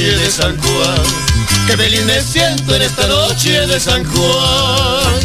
Noche 0.00 0.16
de 0.16 0.30
San 0.30 0.56
Juan. 0.62 1.02
Qué 1.66 1.76
feliz 1.76 2.02
me 2.04 2.22
siento 2.22 2.74
en 2.74 2.82
esta 2.82 3.06
noche 3.06 3.66
de 3.66 3.78
San 3.78 4.02
Juan. 4.04 5.20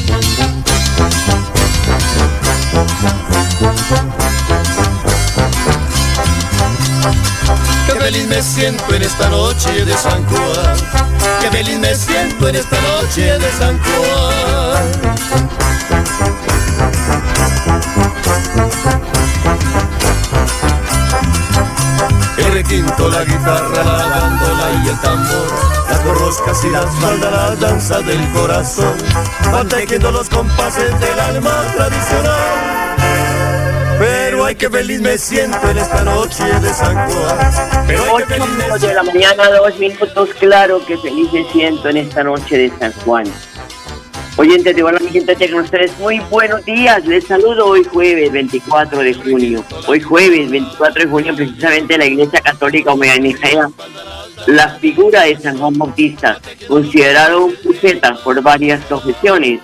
Qué 7.87 7.93
feliz 7.99 8.27
me 8.27 8.41
siento 8.41 8.93
en 8.93 9.01
esta 9.03 9.29
noche 9.29 9.85
de 9.85 9.93
San 9.93 10.25
Juan. 10.25 10.77
Qué 11.41 11.49
feliz 11.51 11.79
me 11.79 11.95
siento 11.95 12.49
en 12.49 12.55
esta 12.55 12.81
noche 12.81 13.39
de 13.39 13.51
San 13.57 13.79
Juan. 13.79 15.05
Requinto, 22.55 23.09
la 23.09 23.25
guitarra, 23.25 23.83
la 23.83 24.07
bandola 24.07 24.81
y 24.81 24.87
el 24.87 24.97
tambor 25.01 25.45
Las 25.89 26.05
borroscas 26.05 26.63
y 26.63 26.69
las 26.69 26.85
faldas, 27.01 27.29
la 27.29 27.55
danza 27.57 27.99
del 27.99 28.31
corazón 28.31 28.95
Van 29.51 29.67
tejiendo 29.67 30.09
los 30.09 30.29
compases 30.29 30.97
del 31.01 31.19
alma 31.19 31.51
tradicional. 31.75 32.95
Pero 33.99 34.45
ay 34.45 34.55
que 34.55 34.69
feliz 34.69 35.01
me 35.01 35.17
siento 35.17 35.69
en 35.69 35.79
esta 35.79 36.01
noche 36.03 36.45
de 36.45 36.73
San 36.73 36.95
Juan. 36.95 37.85
Pero 37.87 38.03
ay 38.03 38.23
que 38.23 38.33
feliz 38.35 38.49
me 38.57 38.71
8 38.71 38.87
de 38.87 38.93
la 38.93 39.03
mañana, 39.03 39.49
dos 39.51 39.77
minutos, 39.77 40.29
claro 40.39 40.85
que 40.85 40.97
feliz 40.97 41.33
me 41.33 41.43
siento 41.51 41.89
en 41.89 41.97
esta 41.97 42.23
noche 42.23 42.57
de 42.57 42.73
San 42.79 42.93
Juan. 43.03 43.25
Oyentes 44.37 44.75
de 44.75 44.83
Hola, 44.83 44.99
mi 44.99 45.09
gente, 45.11 45.33
tengan 45.35 45.61
ustedes 45.63 45.97
muy 45.97 46.19
buenos 46.29 46.63
días. 46.65 47.05
Les 47.07 47.23
saludo 47.25 47.67
hoy 47.67 47.83
jueves 47.85 48.31
24 48.33 48.99
de 48.99 49.13
junio. 49.13 49.63
Hoy 49.87 50.01
jueves 50.01 50.51
24 50.51 51.03
de 51.05 51.09
junio, 51.09 51.35
precisamente 51.35 51.97
la 51.97 52.05
Iglesia 52.05 52.41
Católica 52.41 52.91
homenajea 52.91 53.69
la 54.47 54.69
figura 54.77 55.21
de 55.23 55.37
San 55.39 55.57
Juan 55.57 55.73
Bautista, 55.77 56.39
considerado 56.67 57.45
un 57.45 57.55
profeta 57.55 58.15
por 58.23 58.41
varias 58.43 58.83
confesiones. 58.85 59.61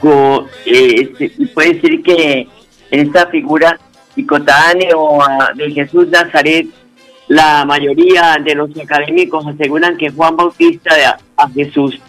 Co- 0.00 0.48
eh, 0.64 1.12
se 1.18 1.28
puede 1.48 1.74
decir 1.74 2.02
que 2.02 2.48
en 2.90 3.06
esta 3.06 3.26
figura 3.26 3.78
picotáneo 4.14 5.22
ah, 5.22 5.50
de 5.54 5.70
Jesús 5.72 6.08
Nazaret, 6.08 6.66
la 7.28 7.64
mayoría 7.66 8.38
de 8.42 8.54
los 8.54 8.70
académicos 8.78 9.46
aseguran 9.46 9.96
que 9.98 10.08
Juan 10.10 10.36
Bautista 10.36 11.18
a 11.36 11.48
Jesús, 11.50 12.00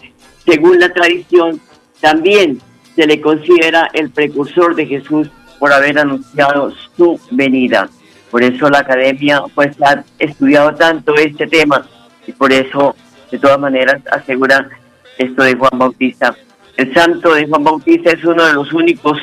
según 0.46 0.80
la 0.80 0.88
tradición, 0.88 1.60
también 2.02 2.60
se 2.96 3.06
le 3.06 3.20
considera 3.20 3.88
el 3.94 4.10
precursor 4.10 4.74
de 4.74 4.86
Jesús 4.86 5.30
por 5.58 5.72
haber 5.72 5.98
anunciado 5.98 6.72
su 6.96 7.18
venida. 7.30 7.88
Por 8.30 8.42
eso 8.42 8.68
la 8.68 8.80
academia 8.80 9.42
pues 9.54 9.80
ha 9.80 10.02
estudiado 10.18 10.74
tanto 10.74 11.14
este 11.14 11.46
tema 11.46 11.86
y 12.26 12.32
por 12.32 12.52
eso 12.52 12.96
de 13.30 13.38
todas 13.38 13.58
maneras 13.58 14.02
asegura 14.10 14.68
esto 15.16 15.44
de 15.44 15.54
Juan 15.54 15.78
Bautista. 15.78 16.36
El 16.76 16.92
santo 16.92 17.34
de 17.34 17.46
Juan 17.46 17.62
Bautista 17.62 18.10
es 18.10 18.24
uno 18.24 18.44
de 18.46 18.54
los 18.54 18.72
únicos 18.72 19.18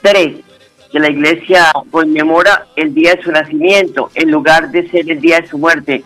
tres 0.00 0.36
que 0.90 1.00
la 1.00 1.10
iglesia 1.10 1.70
conmemora 1.90 2.66
el 2.76 2.94
día 2.94 3.14
de 3.14 3.22
su 3.22 3.30
nacimiento 3.30 4.10
en 4.14 4.30
lugar 4.30 4.70
de 4.70 4.88
ser 4.88 5.10
el 5.10 5.20
día 5.20 5.40
de 5.40 5.48
su 5.48 5.58
muerte, 5.58 6.02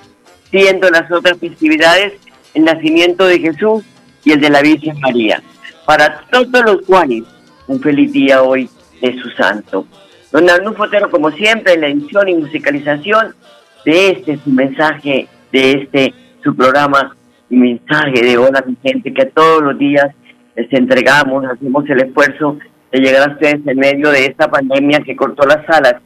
siendo 0.51 0.91
las 0.91 1.11
otras 1.11 1.39
festividades 1.39 2.15
el 2.55 2.65
nacimiento 2.65 3.27
de 3.27 3.39
Jesús 3.39 3.85
y 4.25 4.33
el 4.33 4.41
de 4.41 4.51
la 4.51 4.63
Virgen 4.63 4.99
María. 5.01 5.41
Para 5.87 6.21
todos 6.31 6.65
los 6.65 6.83
cuales, 6.83 7.23
un 7.69 7.81
feliz 7.81 8.13
día 8.13 8.43
hoy 8.43 8.69
de 9.01 9.17
su 9.19 9.31
santo. 9.31 9.87
Don 10.33 10.51
Arnulfo 10.51 10.83
Otero, 10.83 11.09
como 11.11 11.31
siempre, 11.31 11.75
en 11.75 11.81
la 11.83 11.87
edición 11.87 12.29
y 12.29 12.35
musicalización 12.35 13.35
de 13.85 14.11
este 14.11 14.37
su 14.39 14.51
mensaje, 14.51 15.29
de 15.53 15.73
este 15.73 16.13
su 16.43 16.57
programa 16.57 17.17
y 17.49 17.57
mensaje 17.57 18.21
de 18.21 18.37
hola 18.37 18.65
mi 18.67 18.77
gente, 18.83 19.15
que 19.15 19.27
todos 19.27 19.63
los 19.63 19.79
días 19.79 20.09
les 20.57 20.73
entregamos, 20.73 21.45
hacemos 21.45 21.89
el 21.89 22.03
esfuerzo 22.03 22.59
de 22.91 22.99
llegar 22.99 23.29
a 23.29 23.33
ustedes 23.35 23.65
en 23.65 23.79
medio 23.79 24.11
de 24.11 24.27
esta 24.27 24.51
pandemia 24.51 25.01
que 25.01 25.15
cortó 25.15 25.47
las 25.47 25.69
alas 25.69 26.03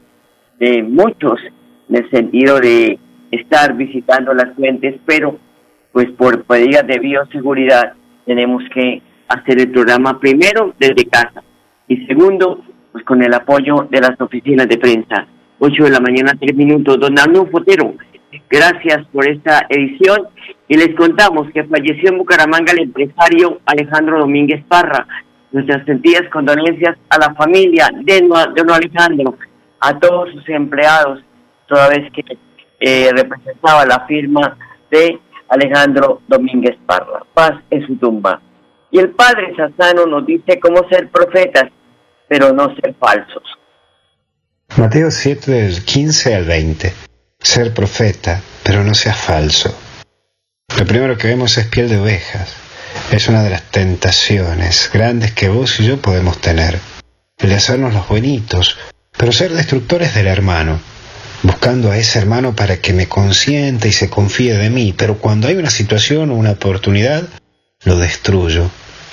de 0.58 0.82
muchos 0.82 1.40
en 1.88 1.96
el 1.96 2.10
sentido 2.10 2.60
de 2.60 2.98
estar 3.30 3.74
visitando 3.74 4.34
las 4.34 4.54
fuentes, 4.54 4.96
pero 5.06 5.38
pues 5.92 6.10
por 6.10 6.44
medidas 6.48 6.86
de 6.86 6.98
bioseguridad 6.98 7.94
tenemos 8.26 8.62
que 8.74 9.02
hacer 9.30 9.60
el 9.60 9.70
programa 9.70 10.18
primero 10.18 10.74
desde 10.78 11.06
casa 11.06 11.42
y 11.88 12.04
segundo 12.06 12.62
pues 12.92 13.04
con 13.04 13.22
el 13.22 13.32
apoyo 13.32 13.86
de 13.90 14.00
las 14.00 14.20
oficinas 14.20 14.68
de 14.68 14.76
prensa. 14.76 15.26
8 15.60 15.84
de 15.84 15.90
la 15.90 16.00
mañana, 16.00 16.32
3 16.38 16.56
minutos. 16.56 16.98
Don 16.98 17.18
Arnulfo 17.18 17.58
Otero, 17.58 17.94
gracias 18.48 19.06
por 19.12 19.28
esta 19.28 19.66
edición 19.68 20.28
y 20.66 20.76
les 20.76 20.94
contamos 20.96 21.48
que 21.52 21.64
falleció 21.64 22.10
en 22.10 22.18
Bucaramanga 22.18 22.72
el 22.72 22.84
empresario 22.84 23.60
Alejandro 23.66 24.20
Domínguez 24.20 24.64
Parra. 24.66 25.06
Nuestras 25.52 25.84
sentidas 25.84 26.22
condolencias 26.32 26.96
a 27.08 27.18
la 27.18 27.34
familia 27.34 27.90
de 28.02 28.20
don 28.20 28.70
Alejandro, 28.70 29.36
a 29.80 29.98
todos 29.98 30.30
sus 30.32 30.48
empleados, 30.48 31.20
toda 31.66 31.88
vez 31.88 32.10
que 32.12 32.22
eh, 32.80 33.10
representaba 33.12 33.84
la 33.84 34.06
firma 34.06 34.56
de 34.90 35.18
Alejandro 35.48 36.22
Domínguez 36.26 36.76
Parra. 36.86 37.22
Paz 37.34 37.54
en 37.70 37.86
su 37.86 37.96
tumba. 37.96 38.40
Y 38.90 38.98
el 38.98 39.10
padre 39.10 39.54
Sassano 39.56 40.06
nos 40.06 40.26
dice 40.26 40.58
cómo 40.58 40.88
ser 40.88 41.10
profetas, 41.10 41.70
pero 42.28 42.52
no 42.52 42.74
ser 42.74 42.94
falsos. 42.98 43.42
Mateo 44.76 45.10
7 45.10 45.50
del 45.50 45.84
15 45.84 46.34
al 46.34 46.44
20. 46.44 46.92
Ser 47.38 47.72
profeta, 47.72 48.40
pero 48.62 48.82
no 48.84 48.94
seas 48.94 49.16
falso. 49.16 49.74
Lo 50.76 50.84
primero 50.86 51.16
que 51.16 51.28
vemos 51.28 51.56
es 51.58 51.66
piel 51.66 51.88
de 51.88 51.98
ovejas. 51.98 52.56
Es 53.12 53.28
una 53.28 53.42
de 53.42 53.50
las 53.50 53.62
tentaciones 53.70 54.90
grandes 54.92 55.32
que 55.32 55.48
vos 55.48 55.78
y 55.80 55.86
yo 55.86 56.00
podemos 56.00 56.40
tener. 56.40 56.78
El 57.38 57.48
de 57.48 57.54
hacernos 57.54 57.94
los 57.94 58.08
buenitos, 58.08 58.78
pero 59.16 59.32
ser 59.32 59.52
destructores 59.52 60.14
del 60.14 60.26
hermano. 60.26 60.80
Buscando 61.42 61.90
a 61.90 61.96
ese 61.96 62.18
hermano 62.18 62.54
para 62.54 62.78
que 62.78 62.92
me 62.92 63.08
consienta 63.08 63.88
y 63.88 63.92
se 63.92 64.10
confíe 64.10 64.58
de 64.58 64.68
mí, 64.68 64.94
pero 64.96 65.18
cuando 65.18 65.48
hay 65.48 65.56
una 65.56 65.70
situación 65.70 66.30
o 66.30 66.34
una 66.34 66.52
oportunidad, 66.52 67.22
lo 67.84 67.96
destruyo 67.96 68.70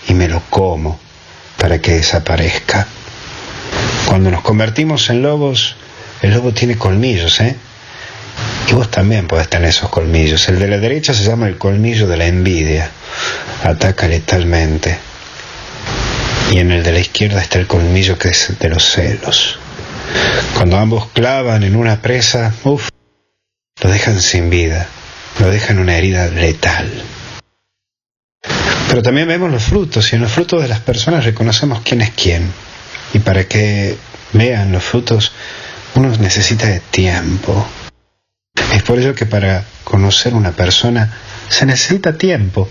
y 0.07 0.13
me 0.13 0.27
lo 0.27 0.41
como 0.49 0.99
para 1.57 1.79
que 1.79 1.93
desaparezca. 1.93 2.87
Cuando 4.05 4.31
nos 4.31 4.41
convertimos 4.41 5.09
en 5.09 5.21
lobos, 5.21 5.75
el 6.21 6.31
lobo 6.31 6.53
tiene 6.53 6.77
colmillos, 6.77 7.39
¿eh? 7.41 7.55
Y 8.69 8.73
vos 8.73 8.89
también 8.91 9.27
podés 9.27 9.49
tener 9.49 9.69
esos 9.69 9.89
colmillos. 9.89 10.47
El 10.49 10.59
de 10.59 10.67
la 10.67 10.77
derecha 10.77 11.13
se 11.13 11.23
llama 11.23 11.47
el 11.47 11.57
colmillo 11.57 12.07
de 12.07 12.17
la 12.17 12.25
envidia. 12.25 12.89
Ataca 13.63 14.07
letalmente. 14.07 14.97
Y 16.51 16.59
en 16.59 16.71
el 16.71 16.83
de 16.83 16.91
la 16.91 16.99
izquierda 16.99 17.41
está 17.41 17.59
el 17.59 17.67
colmillo 17.67 18.17
que 18.17 18.29
es 18.29 18.53
de 18.59 18.69
los 18.69 18.83
celos. 18.83 19.59
Cuando 20.55 20.77
ambos 20.77 21.07
clavan 21.13 21.63
en 21.63 21.75
una 21.75 22.01
presa, 22.01 22.53
uff, 22.63 22.89
lo 23.81 23.89
dejan 23.89 24.21
sin 24.21 24.49
vida. 24.49 24.87
Lo 25.39 25.49
dejan 25.49 25.79
una 25.79 25.97
herida 25.97 26.27
letal. 26.27 26.89
Pero 28.87 29.01
también 29.01 29.27
vemos 29.27 29.51
los 29.51 29.63
frutos 29.63 30.11
y 30.11 30.15
en 30.15 30.21
los 30.21 30.31
frutos 30.31 30.61
de 30.61 30.67
las 30.67 30.79
personas 30.79 31.25
reconocemos 31.25 31.81
quién 31.83 32.01
es 32.01 32.11
quién. 32.11 32.51
Y 33.13 33.19
para 33.19 33.43
que 33.45 33.97
vean 34.33 34.71
los 34.71 34.83
frutos, 34.83 35.33
uno 35.95 36.09
necesita 36.19 36.79
tiempo. 36.91 37.67
Es 38.73 38.83
por 38.83 38.99
ello 38.99 39.13
que 39.13 39.25
para 39.25 39.65
conocer 39.83 40.33
una 40.33 40.51
persona 40.51 41.13
se 41.49 41.65
necesita 41.65 42.17
tiempo 42.17 42.69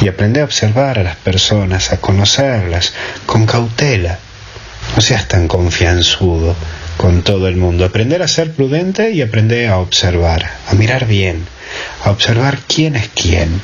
y 0.00 0.08
aprender 0.08 0.42
a 0.42 0.46
observar 0.46 0.98
a 0.98 1.02
las 1.02 1.16
personas, 1.16 1.92
a 1.92 1.98
conocerlas 1.98 2.92
con 3.26 3.46
cautela. 3.46 4.18
No 4.94 5.02
seas 5.02 5.28
tan 5.28 5.48
confianzudo 5.48 6.54
con 6.96 7.22
todo 7.22 7.48
el 7.48 7.56
mundo. 7.56 7.84
Aprender 7.84 8.22
a 8.22 8.28
ser 8.28 8.52
prudente 8.52 9.10
y 9.12 9.22
aprender 9.22 9.70
a 9.70 9.78
observar, 9.78 10.50
a 10.68 10.74
mirar 10.74 11.06
bien, 11.06 11.46
a 12.04 12.10
observar 12.10 12.58
quién 12.66 12.96
es 12.96 13.08
quién. 13.14 13.60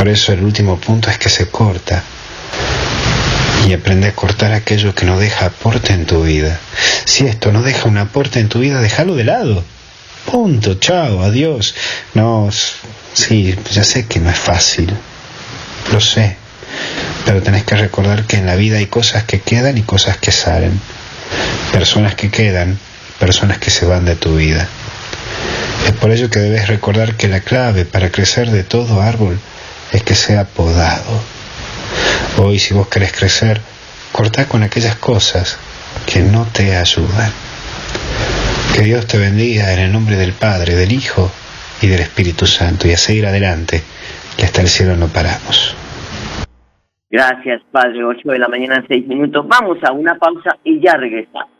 Por 0.00 0.08
eso 0.08 0.32
el 0.32 0.42
último 0.42 0.80
punto 0.80 1.10
es 1.10 1.18
que 1.18 1.28
se 1.28 1.50
corta. 1.50 2.02
Y 3.68 3.74
aprende 3.74 4.08
a 4.08 4.14
cortar 4.14 4.50
aquello 4.54 4.94
que 4.94 5.04
no 5.04 5.18
deja 5.18 5.44
aporte 5.44 5.92
en 5.92 6.06
tu 6.06 6.22
vida. 6.22 6.58
Si 7.04 7.26
esto 7.26 7.52
no 7.52 7.60
deja 7.60 7.86
un 7.86 7.98
aporte 7.98 8.40
en 8.40 8.48
tu 8.48 8.60
vida, 8.60 8.80
déjalo 8.80 9.14
de 9.14 9.24
lado. 9.24 9.62
Punto, 10.24 10.76
chao, 10.76 11.22
adiós. 11.22 11.74
No, 12.14 12.48
sí, 13.12 13.54
ya 13.72 13.84
sé 13.84 14.06
que 14.06 14.20
no 14.20 14.30
es 14.30 14.38
fácil. 14.38 14.90
Lo 15.92 16.00
sé. 16.00 16.34
Pero 17.26 17.42
tenés 17.42 17.64
que 17.64 17.76
recordar 17.76 18.24
que 18.24 18.36
en 18.36 18.46
la 18.46 18.56
vida 18.56 18.78
hay 18.78 18.86
cosas 18.86 19.24
que 19.24 19.42
quedan 19.42 19.76
y 19.76 19.82
cosas 19.82 20.16
que 20.16 20.32
salen. 20.32 20.80
Personas 21.72 22.14
que 22.14 22.30
quedan, 22.30 22.78
personas 23.18 23.58
que 23.58 23.68
se 23.68 23.84
van 23.84 24.06
de 24.06 24.16
tu 24.16 24.36
vida. 24.36 24.66
Es 25.86 25.92
por 25.92 26.10
ello 26.10 26.30
que 26.30 26.38
debes 26.38 26.68
recordar 26.68 27.16
que 27.16 27.28
la 27.28 27.40
clave 27.40 27.84
para 27.84 28.10
crecer 28.10 28.50
de 28.50 28.64
todo 28.64 29.02
árbol 29.02 29.38
es 29.92 30.02
que 30.02 30.14
sea 30.14 30.44
podado. 30.44 31.20
Hoy 32.38 32.58
si 32.58 32.74
vos 32.74 32.88
querés 32.88 33.12
crecer, 33.12 33.60
cortá 34.12 34.46
con 34.46 34.62
aquellas 34.62 34.96
cosas 34.96 35.58
que 36.06 36.20
no 36.20 36.46
te 36.46 36.76
ayudan. 36.76 37.32
Que 38.74 38.82
Dios 38.82 39.06
te 39.06 39.18
bendiga 39.18 39.72
en 39.72 39.80
el 39.80 39.92
nombre 39.92 40.16
del 40.16 40.32
Padre, 40.32 40.74
del 40.74 40.92
Hijo 40.92 41.30
y 41.82 41.88
del 41.88 42.00
Espíritu 42.00 42.46
Santo 42.46 42.86
y 42.86 42.92
a 42.92 42.96
seguir 42.96 43.26
adelante, 43.26 43.82
que 44.36 44.44
hasta 44.44 44.60
el 44.60 44.68
cielo 44.68 44.96
no 44.96 45.08
paramos. 45.08 45.76
Gracias, 47.10 47.60
Padre. 47.72 48.04
8 48.04 48.20
de 48.30 48.38
la 48.38 48.48
mañana, 48.48 48.84
6 48.86 49.06
minutos. 49.08 49.46
Vamos 49.48 49.78
a 49.82 49.92
una 49.92 50.14
pausa 50.14 50.56
y 50.62 50.80
ya 50.80 50.92
regresamos. 50.96 51.59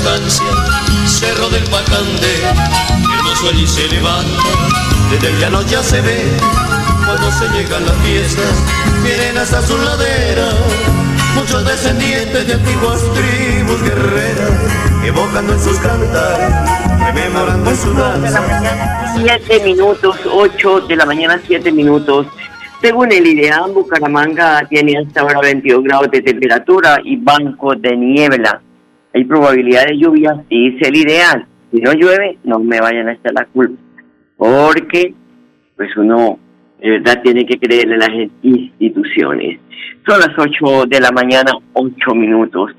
Distancia, 0.00 0.46
Cerro 1.06 1.50
del 1.50 1.64
Pacande, 1.64 2.32
hermoso 3.18 3.50
allí 3.50 3.66
se 3.66 3.86
levanta, 3.88 4.42
desde 5.10 5.28
el 5.28 5.38
llano 5.38 5.60
ya 5.62 5.82
se 5.82 6.00
ve, 6.00 6.24
cuando 7.04 7.30
se 7.32 7.46
llegan 7.50 7.84
las 7.84 7.96
fiestas, 7.98 8.64
vienen 9.04 9.36
hasta 9.36 9.60
su 9.60 9.76
ladera, 9.76 10.48
muchos 11.34 11.66
descendientes 11.66 12.46
de 12.46 12.54
antiguas 12.54 13.02
tribus 13.12 13.82
guerreras, 13.82 14.52
evocando 15.04 15.52
en 15.52 15.60
sus 15.60 15.78
cantares, 15.78 16.54
rememorando 16.98 17.70
en 17.70 17.76
su 17.76 17.92
danza. 17.92 18.42
7 19.16 19.64
minutos, 19.64 20.16
8 20.32 20.80
de 20.82 20.96
la 20.96 21.04
mañana, 21.04 21.38
7 21.46 21.70
minutos. 21.72 22.26
Según 22.80 23.12
el 23.12 23.26
IDEAM, 23.26 23.74
Bucaramanga 23.74 24.66
tiene 24.66 24.94
hasta 24.96 25.20
ahora 25.20 25.40
22 25.40 25.84
grados 25.84 26.10
de 26.10 26.22
temperatura 26.22 26.98
y 27.04 27.16
banco 27.16 27.74
de 27.74 27.94
niebla. 27.94 28.62
Hay 29.12 29.24
probabilidad 29.24 29.86
de 29.86 29.98
lluvia, 29.98 30.44
dice 30.48 30.88
el 30.88 30.96
ideal. 30.96 31.46
Si 31.70 31.80
no 31.80 31.92
llueve, 31.92 32.38
no 32.44 32.58
me 32.58 32.80
vayan 32.80 33.08
a 33.08 33.12
echar 33.12 33.32
la 33.32 33.44
culpa. 33.46 33.80
Porque, 34.36 35.14
pues 35.76 35.96
uno, 35.96 36.38
de 36.80 36.90
verdad, 36.90 37.20
tiene 37.22 37.44
que 37.44 37.58
creer 37.58 37.90
en 37.90 37.98
las 37.98 38.10
instituciones. 38.42 39.60
Son 40.06 40.18
las 40.18 40.30
8 40.36 40.86
de 40.86 41.00
la 41.00 41.10
mañana, 41.10 41.52
8 41.72 42.14
minutos. 42.14 42.72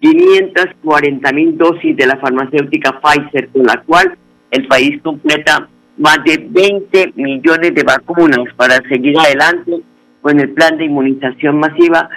540.000 0.00 1.56
dosis 1.56 1.96
de 1.96 2.06
la 2.06 2.16
farmacéutica 2.18 3.00
Pfizer, 3.00 3.48
con 3.48 3.64
la 3.64 3.82
cual 3.82 4.16
el 4.50 4.66
país 4.66 5.00
completa 5.02 5.68
más 5.98 6.18
de 6.24 6.46
20 6.48 7.12
millones 7.16 7.74
de 7.74 7.82
vacunas 7.82 8.52
para 8.56 8.76
seguir 8.88 9.18
adelante 9.18 9.82
con 10.20 10.38
el 10.38 10.50
plan 10.50 10.76
de 10.76 10.84
inmunización 10.84 11.58
masiva 11.58 12.08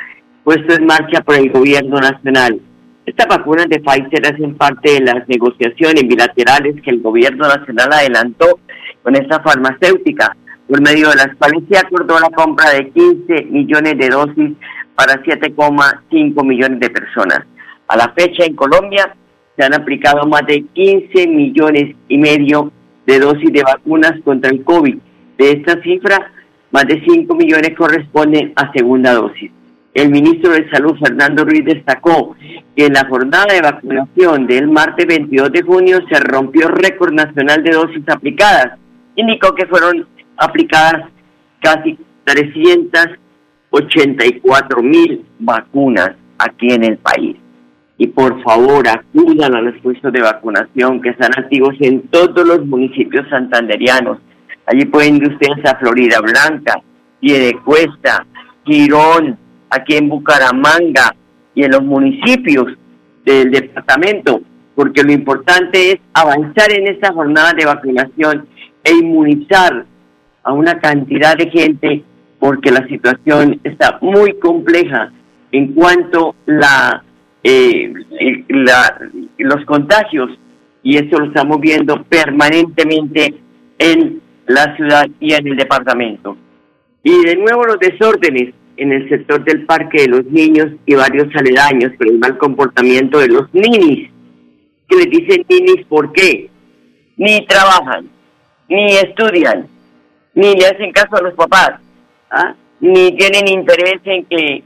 puesto 0.44 0.74
en 0.74 0.86
marcha 0.86 1.22
por 1.22 1.36
el 1.36 1.50
gobierno 1.51 2.00
nacional. 2.00 2.60
Estas 3.10 3.25
vacunas 3.28 3.68
de 3.70 3.80
Pfizer 3.80 4.24
hacen 4.24 4.54
parte 4.54 4.94
de 4.94 5.00
las 5.00 5.28
negociaciones 5.28 6.04
bilaterales 6.08 6.80
que 6.84 6.92
el 6.92 7.01
gobierno 7.01 7.48
nacional 7.48 7.89
adelantó 7.92 8.60
con 9.01 9.16
esta 9.16 9.39
farmacéutica, 9.39 10.38
por 10.68 10.80
medio 10.80 11.10
de 11.10 11.16
las 11.16 11.36
cuales 11.38 11.63
se 11.72 11.80
acordó 11.80 12.20
la 12.20 12.30
compra 12.30 12.70
de 12.70 12.92
15 12.92 13.46
millones 13.46 13.98
de 13.98 14.10
dosis 14.10 14.51
para 14.94 15.24
7,5 15.24 16.46
millones 16.46 16.80
de 16.80 16.89
personas. 16.92 17.39
A 17.88 17.98
la 17.98 18.13
fecha 18.16 18.46
en 18.46 18.56
Colombia 18.56 19.16
se 19.58 19.66
han 19.66 19.74
aplicado 19.74 20.28
más 20.28 20.46
de 20.46 20.63
15 20.72 21.28
millones 21.30 21.96
y 22.10 22.18
medio 22.20 22.72
de 23.08 23.20
dosis 23.22 23.51
de 23.51 23.63
vacunas 23.63 24.22
contra 24.24 24.51
el 24.51 24.63
COVID. 24.63 24.98
De 25.39 25.51
esta 25.54 25.82
cifra, 25.82 26.32
más 26.70 26.86
de 26.86 27.04
5 27.04 27.34
millones 27.34 27.75
corresponden 27.75 28.54
a 28.56 28.72
segunda 28.72 29.13
dosis. 29.13 29.50
El 29.96 30.12
ministro 30.12 30.51
de 30.51 30.70
Salud, 30.70 30.96
Fernando 31.04 31.44
Ruiz, 31.44 31.66
destacó 31.66 32.36
que 32.80 32.86
en 32.86 32.94
la 32.94 33.06
jornada 33.10 33.54
de 33.54 33.60
vacunación 33.60 34.48
del 34.48 34.70
martes 34.70 35.06
22 35.06 35.52
de 35.52 35.64
junio 35.64 36.00
se 36.10 36.18
rompió 36.22 36.70
récord 36.70 37.12
nacional 37.12 37.62
de 37.62 37.72
dosis 37.72 38.08
aplicadas. 38.08 38.80
Indicó 39.18 39.54
que 39.54 39.66
fueron 39.66 40.08
aplicadas 40.38 41.10
casi 41.60 42.00
384 42.24 44.82
mil 44.82 45.26
vacunas 45.40 46.12
aquí 46.38 46.72
en 46.72 46.86
el 46.86 46.98
país. 47.00 47.36
Y 47.98 48.08
por 48.08 48.42
favor, 48.44 48.88
acudan 48.88 49.56
a 49.56 49.62
los 49.62 49.78
puestos 49.82 50.14
de 50.14 50.22
vacunación 50.22 51.02
que 51.02 51.10
están 51.10 51.38
activos 51.38 51.76
en 51.82 52.08
todos 52.08 52.48
los 52.48 52.66
municipios 52.66 53.28
santanderianos. 53.30 54.20
Allí 54.68 54.86
pueden 54.86 55.18
ir 55.18 55.34
ustedes 55.34 55.66
a 55.66 55.76
Florida 55.80 56.22
Blanca, 56.22 56.82
Piedecuesta, 57.20 58.26
Girón, 58.64 59.38
aquí 59.70 59.98
en 59.98 60.08
Bucaramanga 60.08 61.14
y 61.60 61.63
en 61.66 61.72
los 61.72 61.84
municipios 61.84 62.68
del 63.25 63.51
departamento, 63.51 64.42
porque 64.75 65.04
lo 65.04 65.12
importante 65.12 65.92
es 65.92 65.98
avanzar 66.13 66.72
en 66.72 66.88
esta 66.88 67.12
jornada 67.12 67.51
de 67.51 67.66
vacunación 67.66 68.48
e 68.82 68.94
inmunizar 68.94 69.86
a 70.44 70.54
una 70.54 70.80
cantidad 70.80 71.36
de 71.36 71.50
gente 71.50 72.01
porque 72.39 72.72
la 72.72 72.88
situación 72.88 73.60
está 73.66 74.00
muy 74.01 74.39
compleja 74.39 75.12
en 75.51 75.74
cuanto 75.74 76.34
la, 76.46 77.04
eh, 77.44 77.92
la 78.48 78.98
los 79.38 79.66
contagios 79.66 80.30
y 80.82 80.96
eso 80.96 81.20
lo 81.20 81.25
estamos 81.25 81.60
viendo 81.60 82.01
permanentemente 82.04 83.34
en 83.80 84.22
la 84.48 84.78
ciudad 84.78 85.08
y 85.20 85.34
en 85.34 85.46
el 85.46 85.58
departamento. 85.58 86.38
Y 87.04 87.22
de 87.25 87.36
nuevo 87.36 87.66
los 87.66 87.80
desórdenes 87.80 88.54
en 88.80 88.94
el 88.94 89.10
sector 89.10 89.44
del 89.44 89.66
parque 89.66 90.04
de 90.04 90.08
los 90.08 90.26
niños 90.26 90.68
y 90.86 90.96
varios 90.96 91.28
aledaños 91.36 91.92
por 91.98 92.08
el 92.08 92.18
mal 92.18 92.38
comportamiento 92.38 93.20
de 93.20 93.28
los 93.28 93.54
ninis, 93.54 94.10
que 94.88 94.96
les 94.96 95.10
dicen 95.10 95.46
ninis 95.50 95.86
por 95.88 96.14
qué, 96.14 96.50
ni 97.18 97.46
trabajan, 97.46 98.10
ni 98.70 98.96
estudian, 98.96 99.68
ni 100.34 100.56
le 100.56 100.66
hacen 100.66 100.94
caso 100.94 101.18
a 101.18 101.22
los 101.22 101.34
papás, 101.34 101.72
¿ah? 102.32 102.56
ni 102.80 103.12
tienen 103.18 103.50
interés 103.50 104.00
en 104.06 104.26
que 104.26 104.64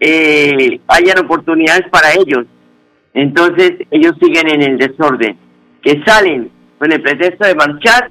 eh, 0.00 0.80
hayan 0.88 1.18
oportunidades 1.20 1.88
para 1.88 2.12
ellos. 2.14 2.44
Entonces 3.14 3.74
ellos 3.92 4.14
siguen 4.20 4.48
en 4.48 4.62
el 4.62 4.78
desorden, 4.78 5.38
que 5.82 6.02
salen 6.04 6.50
con 6.78 6.90
el 6.90 7.00
pretexto 7.00 7.46
de 7.46 7.54
marchar 7.54 8.10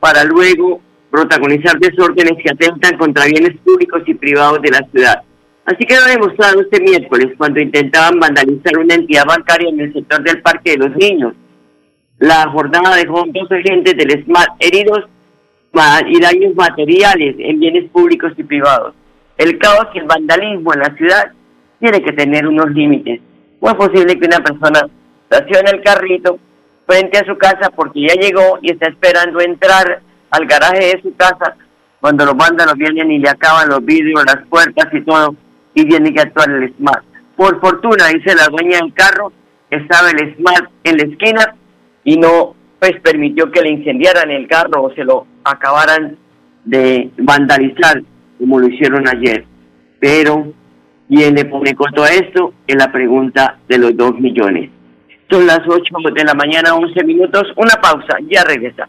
para 0.00 0.24
luego 0.24 0.80
protagonizar 1.10 1.78
desórdenes 1.78 2.42
que 2.42 2.50
atentan 2.50 2.96
contra 2.96 3.26
bienes 3.26 3.56
públicos 3.64 4.02
y 4.06 4.14
privados 4.14 4.62
de 4.62 4.70
la 4.70 4.86
ciudad. 4.90 5.22
Así 5.64 5.84
que 5.84 5.94
lo 5.94 6.06
demostrado 6.06 6.60
este 6.60 6.80
miércoles 6.80 7.34
cuando 7.36 7.60
intentaban 7.60 8.18
vandalizar 8.18 8.78
una 8.78 8.94
entidad 8.94 9.24
bancaria 9.26 9.68
en 9.68 9.80
el 9.80 9.92
sector 9.92 10.22
del 10.22 10.40
Parque 10.42 10.72
de 10.72 10.78
los 10.78 10.96
Niños. 10.96 11.34
La 12.18 12.48
jornada 12.50 12.96
dejó 12.96 13.24
dos 13.26 13.50
agentes 13.50 13.96
del 13.96 14.24
SMAT 14.24 14.48
heridos 14.58 15.04
y 16.08 16.20
daños 16.20 16.54
materiales 16.54 17.36
en 17.38 17.60
bienes 17.60 17.90
públicos 17.90 18.32
y 18.36 18.42
privados. 18.42 18.94
El 19.38 19.58
caos 19.58 19.86
y 19.94 19.98
el 19.98 20.06
vandalismo 20.06 20.74
en 20.74 20.80
la 20.80 20.94
ciudad 20.96 21.32
tiene 21.78 22.02
que 22.02 22.12
tener 22.12 22.46
unos 22.46 22.70
límites. 22.72 23.20
¿Cómo 23.60 23.72
es 23.72 23.88
posible 23.88 24.18
que 24.18 24.26
una 24.26 24.42
persona 24.42 24.88
estacione 25.30 25.70
el 25.70 25.82
carrito 25.82 26.38
frente 26.86 27.18
a 27.18 27.24
su 27.24 27.38
casa 27.38 27.70
porque 27.70 28.08
ya 28.08 28.14
llegó 28.14 28.58
y 28.60 28.72
está 28.72 28.88
esperando 28.88 29.40
entrar 29.40 30.02
al 30.30 30.46
garaje 30.46 30.96
de 30.96 31.02
su 31.02 31.14
casa 31.16 31.56
cuando 32.00 32.24
los 32.24 32.36
vándalos 32.36 32.74
vienen 32.76 33.10
y 33.12 33.18
le 33.18 33.28
acaban 33.28 33.68
los 33.68 33.84
vidrios, 33.84 34.24
las 34.24 34.46
puertas 34.48 34.86
y 34.92 35.02
todo, 35.02 35.34
y 35.74 35.84
tiene 35.84 36.12
que 36.14 36.20
actuar 36.20 36.50
el 36.50 36.74
SMART. 36.76 37.04
Por 37.36 37.60
fortuna, 37.60 38.06
dice 38.08 38.34
la 38.34 38.48
dueña 38.48 38.78
del 38.78 38.94
carro, 38.94 39.32
estaba 39.70 40.10
el 40.10 40.34
SMART 40.36 40.70
en 40.84 40.96
la 40.96 41.02
esquina 41.02 41.54
y 42.04 42.16
no 42.16 42.54
pues 42.78 42.98
permitió 43.02 43.50
que 43.52 43.60
le 43.60 43.70
incendiaran 43.70 44.30
el 44.30 44.48
carro 44.48 44.84
o 44.84 44.94
se 44.94 45.04
lo 45.04 45.26
acabaran 45.44 46.16
de 46.64 47.10
vandalizar 47.18 48.02
como 48.38 48.58
lo 48.58 48.68
hicieron 48.68 49.06
ayer. 49.06 49.44
Pero, 50.00 50.52
¿quién 51.08 51.34
le 51.34 51.44
pone 51.44 51.74
costo 51.74 52.02
a 52.02 52.08
esto? 52.08 52.54
Es 52.66 52.76
la 52.76 52.90
pregunta 52.90 53.58
de 53.68 53.76
los 53.76 53.94
dos 53.96 54.18
millones. 54.18 54.70
Son 55.30 55.46
las 55.46 55.60
8 55.68 55.82
de 56.14 56.24
la 56.24 56.34
mañana, 56.34 56.74
11 56.74 57.04
minutos. 57.04 57.44
Una 57.56 57.74
pausa, 57.80 58.16
ya 58.28 58.42
regresa. 58.44 58.88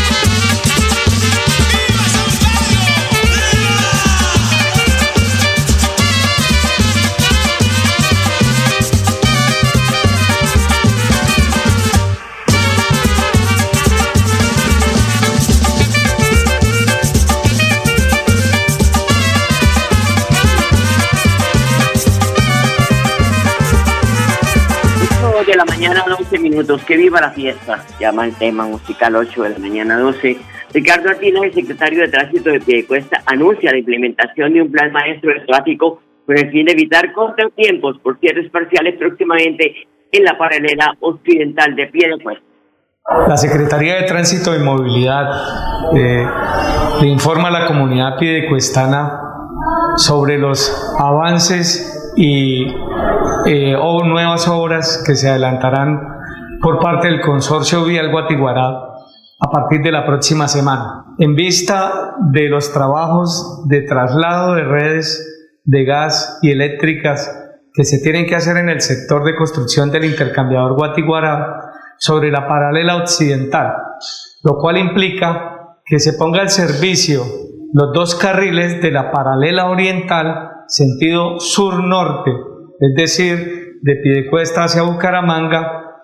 mañana 25.81 26.05
12 26.07 26.39
minutos. 26.39 26.83
Que 26.83 26.95
viva 26.95 27.19
la 27.19 27.31
fiesta. 27.31 27.83
Llama 27.99 28.25
el 28.25 28.35
tema 28.35 28.65
musical 28.65 29.15
8 29.15 29.43
de 29.43 29.49
la 29.49 29.57
mañana 29.57 29.97
12. 29.97 30.37
Ricardo 30.73 31.09
Artina, 31.09 31.39
el 31.43 31.53
secretario 31.53 32.01
de 32.01 32.07
Tránsito 32.07 32.51
de 32.51 32.59
Piedecuesta, 32.59 33.23
anuncia 33.25 33.71
la 33.71 33.79
implementación 33.79 34.53
de 34.53 34.61
un 34.61 34.71
plan 34.71 34.91
maestro 34.91 35.33
de 35.33 35.39
tráfico 35.41 35.99
con 36.25 36.37
el 36.37 36.51
fin 36.51 36.65
de 36.67 36.73
evitar 36.73 37.11
contratiempos 37.13 37.97
por 37.99 38.19
cierres 38.19 38.49
parciales 38.51 38.95
próximamente 38.99 39.73
en 40.11 40.23
la 40.23 40.37
paralela 40.37 40.93
occidental 40.99 41.75
de 41.75 41.87
Piedecuesta. 41.87 42.45
La 43.27 43.35
Secretaría 43.35 43.95
de 43.95 44.03
Tránsito 44.03 44.55
y 44.55 44.59
Movilidad 44.59 45.31
eh, 45.95 46.27
le 47.01 47.07
informa 47.07 47.47
a 47.47 47.51
la 47.51 47.65
comunidad 47.65 48.19
piedecuestana 48.19 49.19
sobre 49.97 50.37
los 50.37 50.95
avances 50.99 52.00
y 52.15 52.65
eh, 53.45 53.75
o 53.75 54.03
nuevas 54.03 54.47
obras 54.47 55.03
que 55.05 55.15
se 55.15 55.29
adelantarán 55.29 55.99
por 56.61 56.79
parte 56.79 57.07
del 57.07 57.21
consorcio 57.21 57.83
Vial 57.83 58.11
Guatiguará 58.11 58.67
a 59.39 59.49
partir 59.49 59.81
de 59.81 59.91
la 59.91 60.05
próxima 60.05 60.47
semana. 60.47 61.05
En 61.17 61.35
vista 61.35 62.15
de 62.31 62.49
los 62.49 62.71
trabajos 62.71 63.63
de 63.67 63.81
traslado 63.81 64.53
de 64.55 64.63
redes 64.63 65.27
de 65.63 65.83
gas 65.83 66.39
y 66.41 66.51
eléctricas 66.51 67.37
que 67.73 67.83
se 67.83 67.99
tienen 67.99 68.27
que 68.27 68.35
hacer 68.35 68.57
en 68.57 68.69
el 68.69 68.81
sector 68.81 69.23
de 69.23 69.35
construcción 69.35 69.91
del 69.91 70.05
intercambiador 70.05 70.75
Guatiguará 70.75 71.71
sobre 71.97 72.31
la 72.31 72.47
paralela 72.47 72.97
occidental, 72.97 73.73
lo 74.43 74.57
cual 74.57 74.77
implica 74.77 75.77
que 75.85 75.99
se 75.99 76.13
ponga 76.13 76.41
al 76.41 76.49
servicio 76.49 77.23
los 77.73 77.93
dos 77.93 78.15
carriles 78.15 78.81
de 78.81 78.91
la 78.91 79.11
paralela 79.11 79.69
oriental 79.69 80.50
sentido 80.71 81.39
sur-norte 81.39 82.31
es 82.81 82.95
decir, 82.95 83.77
de 83.83 83.95
Piedecuesta 83.97 84.63
hacia 84.63 84.81
Bucaramanga, 84.81 86.01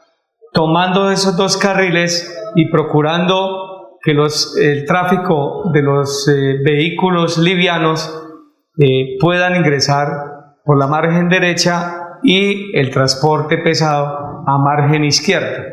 tomando 0.53 1.09
esos 1.09 1.35
dos 1.35 1.57
carriles 1.57 2.31
y 2.55 2.69
procurando 2.69 3.97
que 4.03 4.13
los, 4.13 4.55
el 4.57 4.85
tráfico 4.85 5.71
de 5.73 5.81
los 5.81 6.27
eh, 6.27 6.59
vehículos 6.63 7.39
livianos 7.39 8.13
eh, 8.79 9.17
puedan 9.19 9.55
ingresar 9.55 10.07
por 10.63 10.77
la 10.77 10.85
margen 10.85 11.29
derecha 11.29 12.19
y 12.21 12.77
el 12.77 12.91
transporte 12.91 13.57
pesado 13.57 14.43
a 14.45 14.57
margen 14.59 15.03
izquierda. 15.03 15.63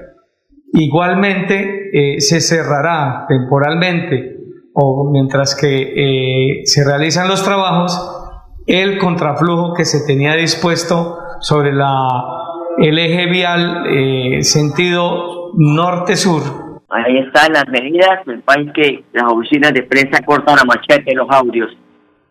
Igualmente 0.72 1.90
eh, 1.92 2.20
se 2.20 2.40
cerrará 2.40 3.26
temporalmente 3.28 4.38
o 4.72 5.10
mientras 5.12 5.54
que 5.54 6.62
se 6.64 6.84
realizan 6.84 7.28
los 7.28 7.44
trabajos 7.44 8.23
el 8.66 8.98
contraflujo 8.98 9.74
que 9.74 9.84
se 9.84 10.06
tenía 10.06 10.34
dispuesto 10.34 11.18
sobre 11.40 11.72
la, 11.72 12.08
el 12.78 12.98
eje 12.98 13.26
vial 13.26 13.84
eh, 13.88 14.42
sentido 14.42 15.52
norte-sur. 15.54 16.82
Ahí 16.88 17.18
están 17.18 17.52
las 17.52 17.68
medidas, 17.68 18.26
el 18.26 18.40
país 18.40 18.70
que 18.74 19.04
las 19.12 19.24
oficinas 19.30 19.72
de 19.74 19.82
prensa 19.82 20.22
cortan 20.24 20.58
a 20.58 20.64
machete 20.64 21.14
los 21.14 21.28
audios 21.30 21.70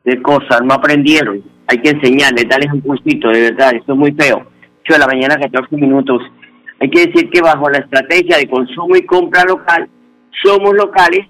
de 0.03 0.21
cosas, 0.21 0.61
no 0.63 0.73
aprendieron, 0.73 1.41
hay 1.67 1.77
que 1.77 1.91
enseñarles, 1.91 2.47
darles 2.49 2.73
un 2.73 2.81
cursito, 2.81 3.29
de 3.29 3.51
verdad, 3.51 3.73
esto 3.73 3.93
es 3.93 3.99
muy 3.99 4.11
feo. 4.13 4.45
8 4.85 4.93
de 4.93 4.99
la 4.99 5.07
mañana, 5.07 5.37
14 5.37 5.75
minutos. 5.77 6.21
Hay 6.79 6.89
que 6.89 7.07
decir 7.07 7.29
que 7.29 7.41
bajo 7.41 7.69
la 7.69 7.79
estrategia 7.79 8.37
de 8.37 8.49
consumo 8.49 8.95
y 8.97 9.05
compra 9.05 9.43
local, 9.45 9.87
somos 10.43 10.73
locales 10.73 11.27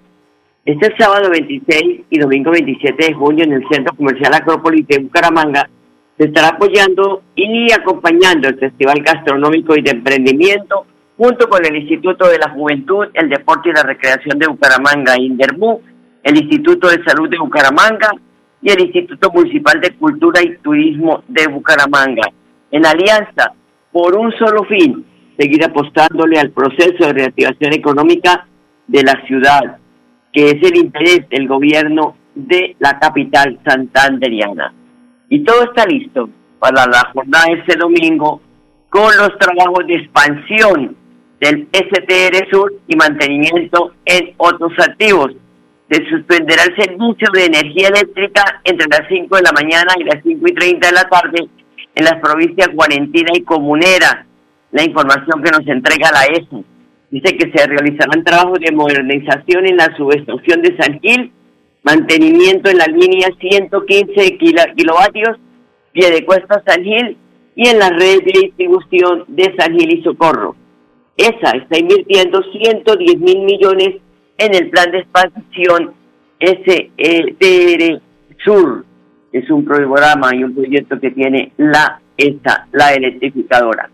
este 0.66 0.96
sábado 0.98 1.30
26 1.30 2.06
y 2.10 2.20
domingo 2.20 2.52
27 2.52 3.08
de 3.08 3.14
junio 3.14 3.44
en 3.44 3.52
el 3.52 3.68
Centro 3.70 3.94
Comercial 3.98 4.34
Acrópolis 4.34 4.88
de 4.88 5.00
Bucaramanga 5.00 5.70
se 6.18 6.26
estará 6.26 6.50
apoyando 6.50 7.22
y 7.36 7.70
acompañando 7.74 8.48
el 8.48 8.58
Festival 8.58 9.04
Gastronómico 9.04 9.76
y 9.76 9.82
de 9.82 9.92
Emprendimiento 9.92 10.86
junto 11.18 11.50
con 11.50 11.66
el 11.66 11.76
Instituto 11.76 12.30
de 12.30 12.38
la 12.38 12.50
Juventud, 12.52 13.08
el 13.14 13.30
Deporte 13.30 13.70
y 13.70 13.74
la 13.74 13.84
Recreación 13.84 14.40
de 14.40 14.48
Bucaramanga, 14.48 15.20
INDERBU, 15.20 15.82
el 16.24 16.38
Instituto 16.38 16.88
de 16.88 17.04
Salud 17.04 17.30
de 17.30 17.40
Bucaramanga 17.40 18.12
y 18.62 18.72
el 18.72 18.80
Instituto 18.86 19.32
Municipal 19.32 19.82
de 19.82 19.92
Cultura 19.98 20.42
y 20.42 20.58
Turismo 20.60 21.24
de 21.28 21.48
Bucaramanga. 21.48 22.30
En 22.72 22.86
alianza, 22.86 23.52
por 23.92 24.16
un 24.16 24.32
solo 24.38 24.64
fin, 24.64 25.06
seguir 25.38 25.66
apostándole 25.66 26.40
al 26.40 26.52
proceso 26.52 27.06
de 27.06 27.14
reactivación 27.14 27.74
económica 27.74 28.48
de 28.88 29.04
la 29.04 29.22
ciudad 29.28 29.83
que 30.34 30.48
es 30.48 30.56
el 30.64 30.78
interés 30.78 31.30
del 31.30 31.48
gobierno 31.48 32.18
de 32.36 32.76
la 32.80 33.00
capital 33.00 33.60
santanderiana. 33.66 34.74
Y 35.30 35.44
todo 35.44 35.64
está 35.64 35.86
listo 35.86 36.30
para 36.60 36.86
la 36.88 37.12
jornada 37.14 37.46
de 37.46 37.60
este 37.60 37.78
domingo 37.78 38.42
con 38.90 39.16
los 39.18 39.38
trabajos 39.38 39.86
de 39.88 39.96
expansión 39.96 40.96
del 41.40 41.68
STR 41.74 42.50
Sur 42.52 42.74
y 42.88 42.96
mantenimiento 42.96 43.94
en 44.06 44.34
otros 44.38 44.72
activos. 44.80 45.32
Se 45.90 46.06
suspenderá 46.10 46.64
el 46.64 46.76
servicio 46.76 47.28
de 47.34 47.46
energía 47.46 47.90
eléctrica 47.90 48.62
entre 48.64 48.88
las 48.88 49.08
5 49.10 49.36
de 49.36 49.42
la 49.42 49.52
mañana 49.52 49.94
y 50.00 50.04
las 50.06 50.24
5 50.24 50.48
y 50.48 50.54
30 50.54 50.88
de 50.88 50.94
la 50.94 51.10
tarde 51.10 51.48
en 51.96 52.06
las 52.06 52.16
provincias 52.16 52.70
Guarentina 52.74 53.32
y 53.36 53.44
Comunera. 53.44 54.26
La 54.72 54.84
información 54.84 55.44
que 55.44 55.52
nos 55.52 55.68
entrega 55.68 56.12
la 56.12 56.24
ESA. 56.26 56.73
Dice 57.14 57.38
que 57.38 57.52
se 57.56 57.68
realizarán 57.68 58.24
trabajos 58.24 58.58
de 58.60 58.72
modernización 58.72 59.68
en 59.68 59.78
la 59.78 59.96
subestación 59.96 60.64
de 60.64 60.76
San 60.78 61.00
Gil, 61.00 61.32
mantenimiento 61.84 62.72
en 62.72 62.80
la 62.80 62.88
línea 62.88 63.30
115 63.40 64.36
kilovatios, 64.76 65.38
pie 65.92 66.10
de 66.10 66.26
cuesta 66.26 66.64
San 66.66 66.84
Gil 66.84 67.16
y 67.56 67.68
en 67.68 67.78
la 67.78 67.92
red 67.92 68.24
de 68.24 68.40
distribución 68.46 69.26
de 69.28 69.56
San 69.56 69.78
Gil 69.78 69.94
y 69.94 70.02
Socorro. 70.02 70.56
ESA 71.16 71.52
está 71.52 71.78
invirtiendo 71.78 72.42
110 72.52 73.20
mil 73.20 73.42
millones 73.42 74.02
en 74.40 74.56
el 74.56 74.72
plan 74.72 74.90
de 74.90 74.98
expansión 74.98 75.94
SETR 76.40 78.02
Sur. 78.44 78.86
Es 79.32 79.52
un 79.52 79.64
programa 79.64 80.36
y 80.36 80.44
un 80.44 80.56
proyecto 80.56 81.00
que 81.00 81.12
tiene 81.12 81.52
la 81.58 82.02
ESA, 82.18 82.70
la 82.72 82.96
electrificadora. 82.96 83.92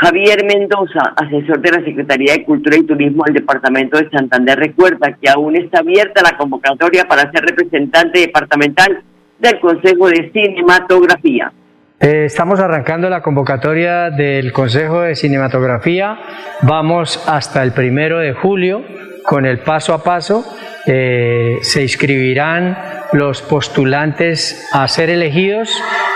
Javier 0.00 0.44
Mendoza, 0.44 1.12
asesor 1.16 1.60
de 1.60 1.72
la 1.72 1.84
Secretaría 1.84 2.34
de 2.34 2.44
Cultura 2.44 2.76
y 2.76 2.84
Turismo 2.84 3.24
del 3.24 3.34
Departamento 3.34 3.98
de 3.98 4.08
Santander, 4.10 4.56
recuerda 4.56 5.16
que 5.20 5.28
aún 5.28 5.56
está 5.56 5.80
abierta 5.80 6.22
la 6.22 6.38
convocatoria 6.38 7.04
para 7.08 7.28
ser 7.32 7.42
representante 7.42 8.20
departamental 8.20 9.02
del 9.40 9.58
Consejo 9.58 10.08
de 10.08 10.30
Cinematografía. 10.32 11.52
Eh, 11.98 12.26
estamos 12.26 12.60
arrancando 12.60 13.10
la 13.10 13.22
convocatoria 13.22 14.10
del 14.10 14.52
Consejo 14.52 15.00
de 15.00 15.16
Cinematografía. 15.16 16.16
Vamos 16.62 17.28
hasta 17.28 17.64
el 17.64 17.72
primero 17.72 18.20
de 18.20 18.34
julio 18.34 18.84
con 19.24 19.46
el 19.46 19.58
paso 19.58 19.94
a 19.94 20.04
paso. 20.04 20.44
Eh, 20.90 21.58
se 21.60 21.82
inscribirán 21.82 22.78
los 23.12 23.42
postulantes 23.42 24.68
a 24.72 24.88
ser 24.88 25.10
elegidos, 25.10 25.70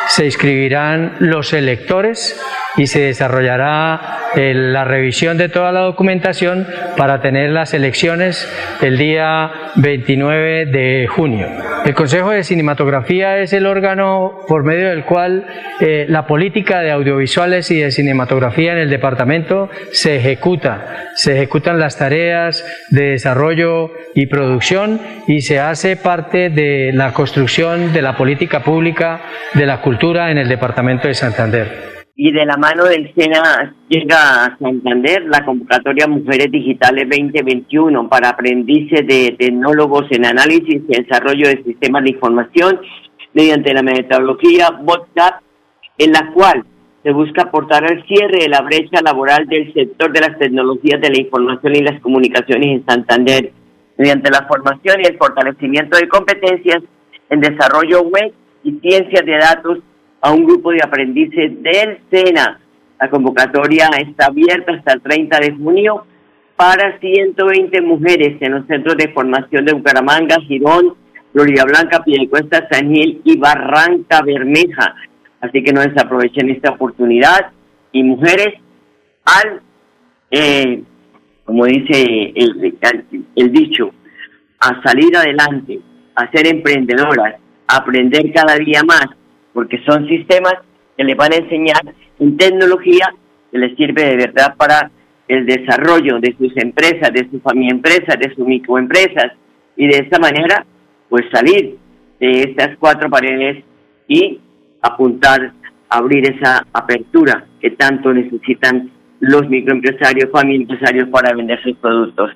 se 0.09 0.25
inscribirán 0.25 1.17
los 1.21 1.53
electores 1.53 2.41
y 2.77 2.87
se 2.87 3.01
desarrollará 3.01 4.31
eh, 4.35 4.55
la 4.55 4.85
revisión 4.85 5.37
de 5.37 5.51
toda 5.51 5.73
la 5.73 5.81
documentación 5.81 6.67
para 6.97 7.21
tener 7.21 7.51
las 7.51 7.75
elecciones 7.75 8.51
el 8.81 8.97
día 8.97 9.51
29 9.77 10.67
de 10.67 11.07
junio. 11.07 11.49
El 11.85 11.95
Consejo 11.95 12.31
de 12.31 12.45
Cinematografía 12.45 13.39
es 13.41 13.53
el 13.53 13.67
órgano 13.67 14.39
por 14.49 14.65
medio 14.65 14.89
del 14.89 15.05
cual 15.05 15.47
eh, 15.81 16.07
la 16.09 16.27
política 16.27 16.81
de 16.81 16.93
audiovisuales 16.93 17.71
y 17.71 17.81
de 17.81 17.91
cinematografía 17.91 18.73
en 18.73 18.79
el 18.79 18.89
departamento 18.91 19.69
se 19.91 20.17
ejecuta. 20.17 21.11
Se 21.15 21.35
ejecutan 21.35 21.79
las 21.79 21.99
tareas 21.99 22.65
de 22.91 23.11
desarrollo 23.11 23.91
y 24.15 24.27
producción 24.27 24.62
y 25.27 25.41
se 25.41 25.59
hace 25.59 25.97
parte 25.97 26.49
de 26.49 26.93
la 26.93 27.13
construcción 27.13 27.93
de 27.93 28.01
la 28.01 28.17
política 28.17 28.63
pública 28.63 29.21
de 29.55 29.67
la 29.67 29.83
cultura 29.83 30.31
en 30.31 30.39
el 30.39 30.49
departamento 30.49 31.09
de 31.09 31.15
Santander. 31.15 31.67
Y 32.15 32.31
de 32.31 32.47
la 32.47 32.57
mano 32.57 32.85
del 32.85 33.13
SENA 33.15 33.75
llega 33.89 34.45
a 34.45 34.57
Santander 34.59 35.25
la 35.25 35.45
convocatoria 35.45 36.07
Mujeres 36.07 36.53
Digitales 36.53 37.09
2021 37.09 38.09
para 38.09 38.29
aprendices 38.29 39.05
de 39.05 39.35
tecnólogos 39.37 40.05
en 40.11 40.27
análisis 40.27 40.83
y 40.89 41.03
desarrollo 41.03 41.49
de 41.49 41.63
sistemas 41.65 42.05
de 42.05 42.11
información 42.11 42.81
mediante 43.35 43.75
la 43.75 43.83
metodología 43.83 44.71
BotCap, 44.71 45.41
en 45.99 46.13
la 46.13 46.31
cual 46.33 46.65
se 47.03 47.11
busca 47.11 47.43
aportar 47.43 47.85
al 47.85 48.07
cierre 48.07 48.43
de 48.43 48.49
la 48.49 48.61
brecha 48.61 49.01
laboral 49.03 49.49
del 49.49 49.73
sector 49.75 50.13
de 50.13 50.21
las 50.21 50.39
tecnologías 50.39 51.01
de 51.01 51.11
la 51.11 51.21
información 51.21 51.75
y 51.75 51.81
las 51.81 52.01
comunicaciones 52.01 52.69
en 52.69 52.87
Santander, 52.87 53.53
mediante 53.97 54.31
la 54.31 54.47
formación 54.47 55.01
y 55.01 55.07
el 55.07 55.19
fortalecimiento 55.19 55.99
de 55.99 56.09
competencias 56.09 56.83
en 57.31 57.41
desarrollo 57.41 58.03
web 58.03 58.33
y 58.65 58.73
ciencias 58.81 59.25
de 59.25 59.39
datos 59.39 59.79
a 60.21 60.33
un 60.33 60.45
grupo 60.45 60.71
de 60.71 60.81
aprendices 60.83 61.63
del 61.63 61.99
SENA. 62.11 62.61
La 63.01 63.11
convocatoria 63.11 63.89
está 63.99 64.27
abierta 64.27 64.73
hasta 64.73 64.93
el 64.93 65.03
30 65.03 65.39
de 65.41 65.53
junio 65.53 66.07
para 66.57 66.99
120 67.01 67.81
mujeres 67.83 68.37
en 68.41 68.53
los 68.53 68.67
centros 68.67 68.97
de 68.97 69.13
formación 69.13 69.65
de 69.65 69.73
Bucaramanga, 69.73 70.37
Girón, 70.47 70.95
Florida 71.33 71.65
Blanca, 71.65 72.05
Piedecuesta, 72.05 72.69
San 72.71 72.93
Gil 72.93 73.21
y 73.25 73.37
Barranca 73.39 74.23
Bermeja. 74.23 74.95
Así 75.41 75.63
que 75.65 75.73
no 75.73 75.81
desaprovechen 75.81 76.51
esta 76.51 76.71
oportunidad. 76.71 77.51
Y 77.91 78.05
mujeres, 78.05 78.55
al, 79.25 79.61
eh, 80.31 80.83
como 81.53 81.67
dice 81.67 82.33
el, 82.35 83.53
dicho, 83.53 83.91
a 84.59 84.83
salir 84.83 85.15
adelante, 85.15 85.81
a 86.15 86.31
ser 86.31 86.47
emprendedoras, 86.47 87.35
a 87.67 87.77
aprender 87.77 88.33
cada 88.33 88.57
día 88.57 88.81
más 88.85 89.05
porque 89.53 89.79
son 89.85 90.09
sistemas 90.09 90.55
que 90.97 91.05
les 91.05 91.15
van 91.15 91.31
a 91.35 91.37
enseñar 91.37 91.83
en 92.19 92.39
tecnología 92.39 93.13
que 93.51 93.59
les 93.59 93.77
sirve 93.77 94.03
de 94.03 94.17
verdad 94.17 94.55
para 94.57 94.91
el 95.29 95.45
desarrollo 95.45 96.21
de 96.21 96.35
sus 96.39 96.57
empresas, 96.57 97.13
de 97.13 97.29
sus 97.31 97.43
familia 97.43 97.73
empresas, 97.73 98.17
de 98.19 98.35
sus 98.35 98.47
microempresas 98.47 99.33
y 99.77 99.89
de 99.89 99.99
esta 99.99 100.19
manera 100.19 100.65
pues 101.11 101.27
salir 101.31 101.77
de 102.19 102.45
estas 102.45 102.79
cuatro 102.79 103.11
paredes 103.11 103.63
y 104.09 104.41
apuntar 104.81 105.53
abrir 105.91 106.35
esa 106.35 106.67
apertura 106.73 107.45
que 107.61 107.73
tanto 107.73 108.11
necesitan 108.15 108.91
los 109.23 109.49
microempresarios, 109.49 110.31
familia 110.33 110.63
empresarios 110.63 111.09
para 111.09 111.33
vender 111.33 111.63
sus 111.63 111.77
productos. 111.79 112.31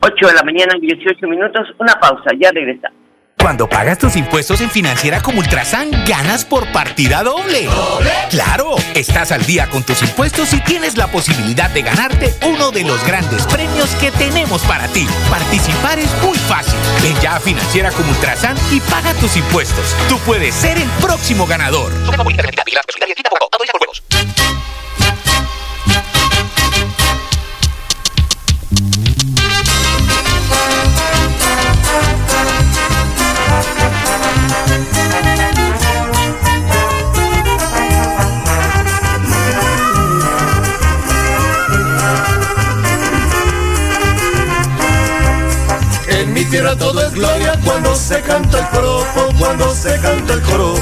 8 0.00 0.26
de 0.28 0.34
la 0.34 0.42
mañana, 0.44 0.74
18 0.80 1.26
minutos, 1.26 1.66
una 1.78 1.94
pausa, 1.94 2.30
ya 2.40 2.50
regresamos. 2.52 2.96
Cuando 3.40 3.68
pagas 3.68 3.98
tus 3.98 4.16
impuestos 4.16 4.60
en 4.60 4.70
Financiera 4.70 5.20
como 5.20 5.38
Ultrasan, 5.38 5.90
ganas 6.06 6.44
por 6.44 6.70
partida 6.72 7.22
doble. 7.22 7.64
¿Doble? 7.64 8.10
Claro, 8.30 8.76
estás 8.94 9.32
al 9.32 9.46
día 9.46 9.68
con 9.70 9.84
tus 9.84 10.02
impuestos 10.02 10.52
y 10.54 10.60
tienes 10.60 10.96
la 10.96 11.06
posibilidad 11.06 11.70
de 11.70 11.82
ganarte 11.82 12.34
uno 12.46 12.70
de 12.72 12.82
los 12.82 13.04
grandes 13.06 13.46
premios 13.46 13.94
que 13.96 14.10
tenemos 14.12 14.62
para 14.64 14.86
ti. 14.88 15.06
Participar 15.30 15.98
es 15.98 16.10
muy 16.22 16.36
fácil. 16.36 16.78
Ven 17.02 17.14
ya 17.20 17.36
a 17.36 17.40
Financiera 17.40 17.90
como 17.92 18.10
Ultrasan 18.10 18.56
y 18.72 18.80
paga 18.80 19.14
tus 19.14 19.36
impuestos. 19.36 19.96
Tú 20.08 20.18
puedes 20.26 20.54
ser 20.54 20.76
el 20.76 20.88
próximo 21.00 21.46
ganador. 21.46 21.92
Tierra 46.50 46.76
todo 46.76 47.02
es 47.02 47.12
gloria 47.12 47.58
cuando 47.64 47.94
se 47.94 48.20
canta 48.22 48.60
el 48.60 48.68
coropo, 48.68 49.28
cuando 49.38 49.74
se 49.74 50.00
canta 50.00 50.32
el 50.34 50.42
coropo. 50.42 50.80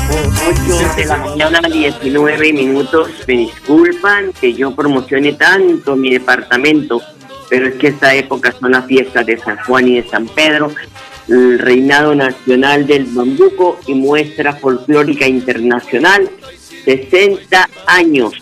8 0.48 0.96
de 0.96 1.04
la 1.06 1.16
mañana, 1.16 1.60
19 1.60 2.52
minutos. 2.52 3.10
Me 3.26 3.34
disculpan 3.34 4.32
que 4.40 4.52
yo 4.52 4.74
promocione 4.74 5.32
tanto 5.32 5.96
mi 5.96 6.10
departamento, 6.10 7.02
pero 7.48 7.66
es 7.66 7.74
que 7.74 7.88
esta 7.88 8.14
época 8.14 8.52
son 8.52 8.72
las 8.72 8.86
fiestas 8.86 9.26
de 9.26 9.38
San 9.38 9.56
Juan 9.64 9.88
y 9.88 10.00
de 10.00 10.08
San 10.08 10.28
Pedro, 10.28 10.70
el 11.28 11.58
reinado 11.58 12.14
nacional 12.14 12.86
del 12.86 13.06
bambuco 13.06 13.80
y 13.86 13.94
muestra 13.94 14.54
folclórica 14.54 15.26
internacional. 15.26 16.30
60 16.84 17.68
años, 17.86 18.34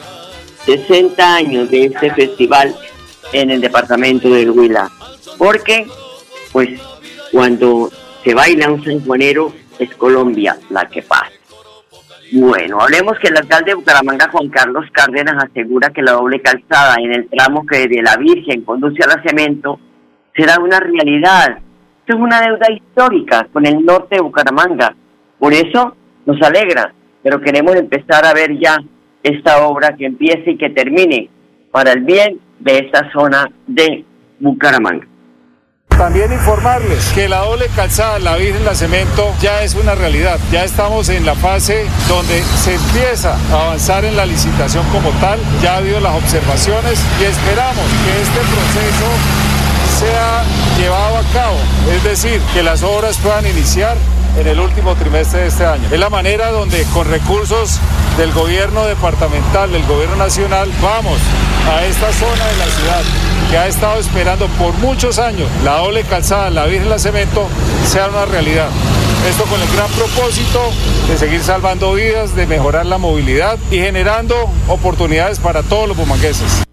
60 0.67 1.35
años 1.35 1.71
de 1.71 1.87
este 1.87 2.13
festival 2.13 2.77
en 3.33 3.51
el 3.51 3.63
departamento 3.63 4.29
del 4.29 4.51
Huila. 4.51 4.91
Porque, 5.39 5.87
pues, 6.53 6.79
cuando 7.35 7.91
se 8.23 8.33
baila 8.33 8.71
un 8.71 8.85
sanjuanero, 8.85 9.53
es 9.81 9.93
Colombia 9.97 10.57
la 10.71 10.87
que 10.87 11.03
pasa. 11.03 11.33
Bueno, 12.33 12.81
hablemos 12.81 13.19
que 13.19 13.27
el 13.27 13.37
alcalde 13.37 13.73
de 13.73 13.75
Bucaramanga, 13.75 14.29
Juan 14.31 14.49
Carlos 14.51 14.87
Cárdenas, 14.93 15.43
asegura 15.43 15.91
que 15.91 16.01
la 16.01 16.13
doble 16.13 16.41
calzada 16.41 16.95
en 17.01 17.13
el 17.13 17.29
tramo 17.29 17.67
que 17.67 17.89
de 17.89 18.03
la 18.03 18.17
Virgen 18.17 18.63
conduce 18.63 19.03
a 19.03 19.09
la 19.09 19.23
Cemento 19.25 19.81
será 20.37 20.61
una 20.61 20.79
realidad. 20.79 21.59
Esto 22.01 22.17
es 22.17 22.21
una 22.21 22.41
deuda 22.41 22.71
histórica 22.71 23.49
con 23.53 23.67
el 23.67 23.85
norte 23.85 24.15
de 24.15 24.23
Bucaramanga. 24.23 24.95
Por 25.37 25.53
eso 25.53 25.97
nos 26.27 26.41
alegra, 26.41 26.95
pero 27.21 27.41
queremos 27.41 27.75
empezar 27.75 28.25
a 28.25 28.33
ver 28.33 28.57
ya 28.61 28.79
esta 29.25 29.67
obra 29.67 29.97
que 29.97 30.07
empiece 30.07 30.53
y 30.53 30.57
que 30.57 30.71
termine 30.71 31.29
para 31.73 31.93
el 31.93 32.05
bien 32.05 32.39
de 32.61 32.79
esta 32.79 33.11
zona 33.11 33.51
de 33.67 34.05
Bucaramanga. 34.39 35.09
También 35.99 36.33
informarles 36.33 37.13
que 37.15 37.29
la 37.29 37.39
doble 37.39 37.69
calzada, 37.69 38.19
la 38.19 38.37
Virgen 38.37 38.65
La 38.65 38.75
Cemento, 38.75 39.33
ya 39.41 39.63
es 39.63 39.75
una 39.75 39.95
realidad. 39.95 40.41
Ya 40.51 40.65
estamos 40.65 41.09
en 41.09 41.25
la 41.25 41.37
fase 41.37 41.87
donde 42.09 42.43
se 42.43 42.75
empieza 42.75 43.37
a 43.53 43.67
avanzar 43.67 44.05
en 44.05 44.17
la 44.17 44.27
licitación 44.27 44.85
como 44.91 45.11
tal. 45.21 45.39
Ya 45.63 45.75
ha 45.75 45.77
habido 45.77 46.01
las 46.01 46.17
observaciones 46.17 46.99
y 47.21 47.25
esperamos 47.25 47.85
que 48.05 48.23
este 48.23 48.41
proceso 48.41 49.07
sea 50.01 50.43
llevado 50.79 51.17
a 51.17 51.23
cabo. 51.33 51.57
Es 51.95 52.03
decir, 52.03 52.41
que 52.53 52.65
las 52.65 52.83
obras 52.83 53.17
puedan 53.19 53.47
iniciar 53.47 53.97
en 54.39 54.47
el 54.47 54.61
último 54.61 54.95
trimestre 54.95 55.41
de 55.41 55.47
este 55.49 55.65
año. 55.65 55.89
Es 55.91 55.99
la 55.99 56.11
manera 56.11 56.51
donde 56.51 56.85
con 56.93 57.09
recursos 57.09 57.79
del 58.17 58.33
gobierno 58.33 58.85
departamental, 58.85 59.73
del 59.73 59.85
gobierno 59.87 60.17
nacional, 60.17 60.71
vamos 60.83 61.19
a 61.71 61.85
esta 61.85 62.13
zona 62.13 62.47
de 62.47 62.57
la 62.57 62.67
ciudad 62.67 63.03
que 63.51 63.59
ha 63.59 63.67
estado 63.67 64.01
esperando 64.01 64.47
por 64.59 64.75
muchos 64.75 65.19
años 65.19 65.49
la 65.65 65.79
doble 65.79 66.03
calzada, 66.03 66.51
la 66.51 66.67
Virgen 66.67 66.91
la 66.91 66.99
Cemento, 66.99 67.49
sea 67.87 68.09
una 68.09 68.25
realidad. 68.25 68.69
Esto 69.29 69.45
con 69.45 69.61
el 69.61 69.69
gran 69.69 69.91
propósito 69.93 70.61
de 71.09 71.17
seguir 71.17 71.43
salvando 71.43 71.95
vidas, 71.95 72.37
de 72.37 72.47
mejorar 72.47 72.87
la 72.87 72.99
movilidad 72.99 73.59
y 73.71 73.79
generando 73.79 74.51
oportunidades 74.69 75.39
para 75.39 75.63
todos 75.63 75.89
los 75.89 75.97
bumangueses. 75.97 76.65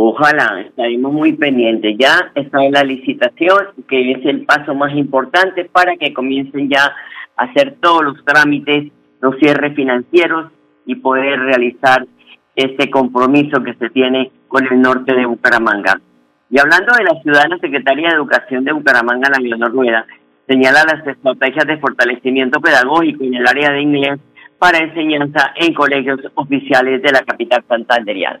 Ojalá, 0.00 0.60
estaremos 0.60 1.12
muy 1.12 1.32
pendientes. 1.32 1.96
Ya 1.98 2.30
está 2.36 2.60
la 2.70 2.84
licitación, 2.84 3.66
que 3.88 4.12
es 4.12 4.24
el 4.26 4.44
paso 4.44 4.72
más 4.72 4.94
importante 4.94 5.64
para 5.64 5.96
que 5.96 6.14
comiencen 6.14 6.68
ya 6.70 6.94
a 7.36 7.42
hacer 7.42 7.78
todos 7.80 8.04
los 8.04 8.24
trámites, 8.24 8.92
los 9.20 9.36
cierres 9.40 9.74
financieros 9.74 10.52
y 10.86 10.94
poder 10.94 11.40
realizar 11.40 12.06
este 12.54 12.88
compromiso 12.90 13.60
que 13.64 13.74
se 13.74 13.90
tiene 13.90 14.30
con 14.46 14.64
el 14.72 14.80
norte 14.80 15.16
de 15.16 15.26
Bucaramanga. 15.26 16.00
Y 16.48 16.60
hablando 16.60 16.94
de 16.94 17.02
la 17.02 17.20
ciudad, 17.20 17.48
la 17.48 17.58
Secretaría 17.58 18.10
de 18.10 18.14
Educación 18.14 18.62
de 18.62 18.74
Bucaramanga, 18.74 19.30
la 19.30 19.40
Leonor 19.40 19.72
Rueda, 19.72 20.06
señala 20.46 20.84
las 20.84 21.04
estrategias 21.04 21.66
de 21.66 21.78
fortalecimiento 21.78 22.60
pedagógico 22.60 23.24
en 23.24 23.34
el 23.34 23.48
área 23.48 23.72
de 23.72 23.82
inglés 23.82 24.20
para 24.60 24.78
enseñanza 24.78 25.50
en 25.56 25.74
colegios 25.74 26.20
oficiales 26.36 27.02
de 27.02 27.10
la 27.10 27.24
capital 27.24 27.64
santanderiana. 27.68 28.38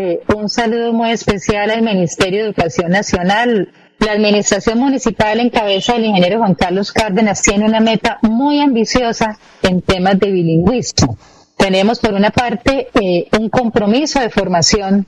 Eh, 0.00 0.22
un 0.34 0.48
saludo 0.48 0.92
muy 0.92 1.12
especial 1.12 1.70
al 1.70 1.82
Ministerio 1.82 2.40
de 2.40 2.46
Educación 2.46 2.90
Nacional. 2.90 3.72
La 4.00 4.12
Administración 4.12 4.80
Municipal 4.80 5.38
en 5.38 5.50
cabeza 5.50 5.92
del 5.92 6.06
ingeniero 6.06 6.38
Juan 6.38 6.56
Carlos 6.56 6.90
Cárdenas 6.90 7.42
tiene 7.42 7.64
una 7.64 7.78
meta 7.78 8.18
muy 8.22 8.60
ambiciosa 8.60 9.38
en 9.62 9.82
temas 9.82 10.18
de 10.18 10.32
bilingüismo. 10.32 11.16
Tenemos, 11.56 12.00
por 12.00 12.12
una 12.12 12.30
parte, 12.30 12.88
eh, 13.00 13.28
un 13.38 13.48
compromiso 13.48 14.18
de 14.18 14.30
formación 14.30 15.06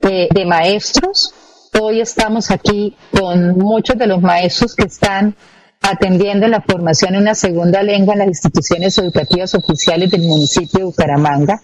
eh, 0.00 0.28
de 0.34 0.44
maestros. 0.44 1.32
Hoy 1.80 2.00
estamos 2.00 2.50
aquí 2.50 2.96
con 3.12 3.56
muchos 3.56 3.96
de 3.96 4.08
los 4.08 4.20
maestros 4.20 4.74
que 4.74 4.86
están 4.86 5.36
atendiendo 5.90 6.48
la 6.48 6.60
formación 6.60 7.14
en 7.14 7.22
una 7.22 7.34
segunda 7.34 7.82
lengua 7.82 8.14
en 8.14 8.20
las 8.20 8.28
instituciones 8.28 8.98
educativas 8.98 9.54
oficiales 9.54 10.10
del 10.10 10.22
municipio 10.22 10.80
de 10.80 10.84
Bucaramanga, 10.84 11.60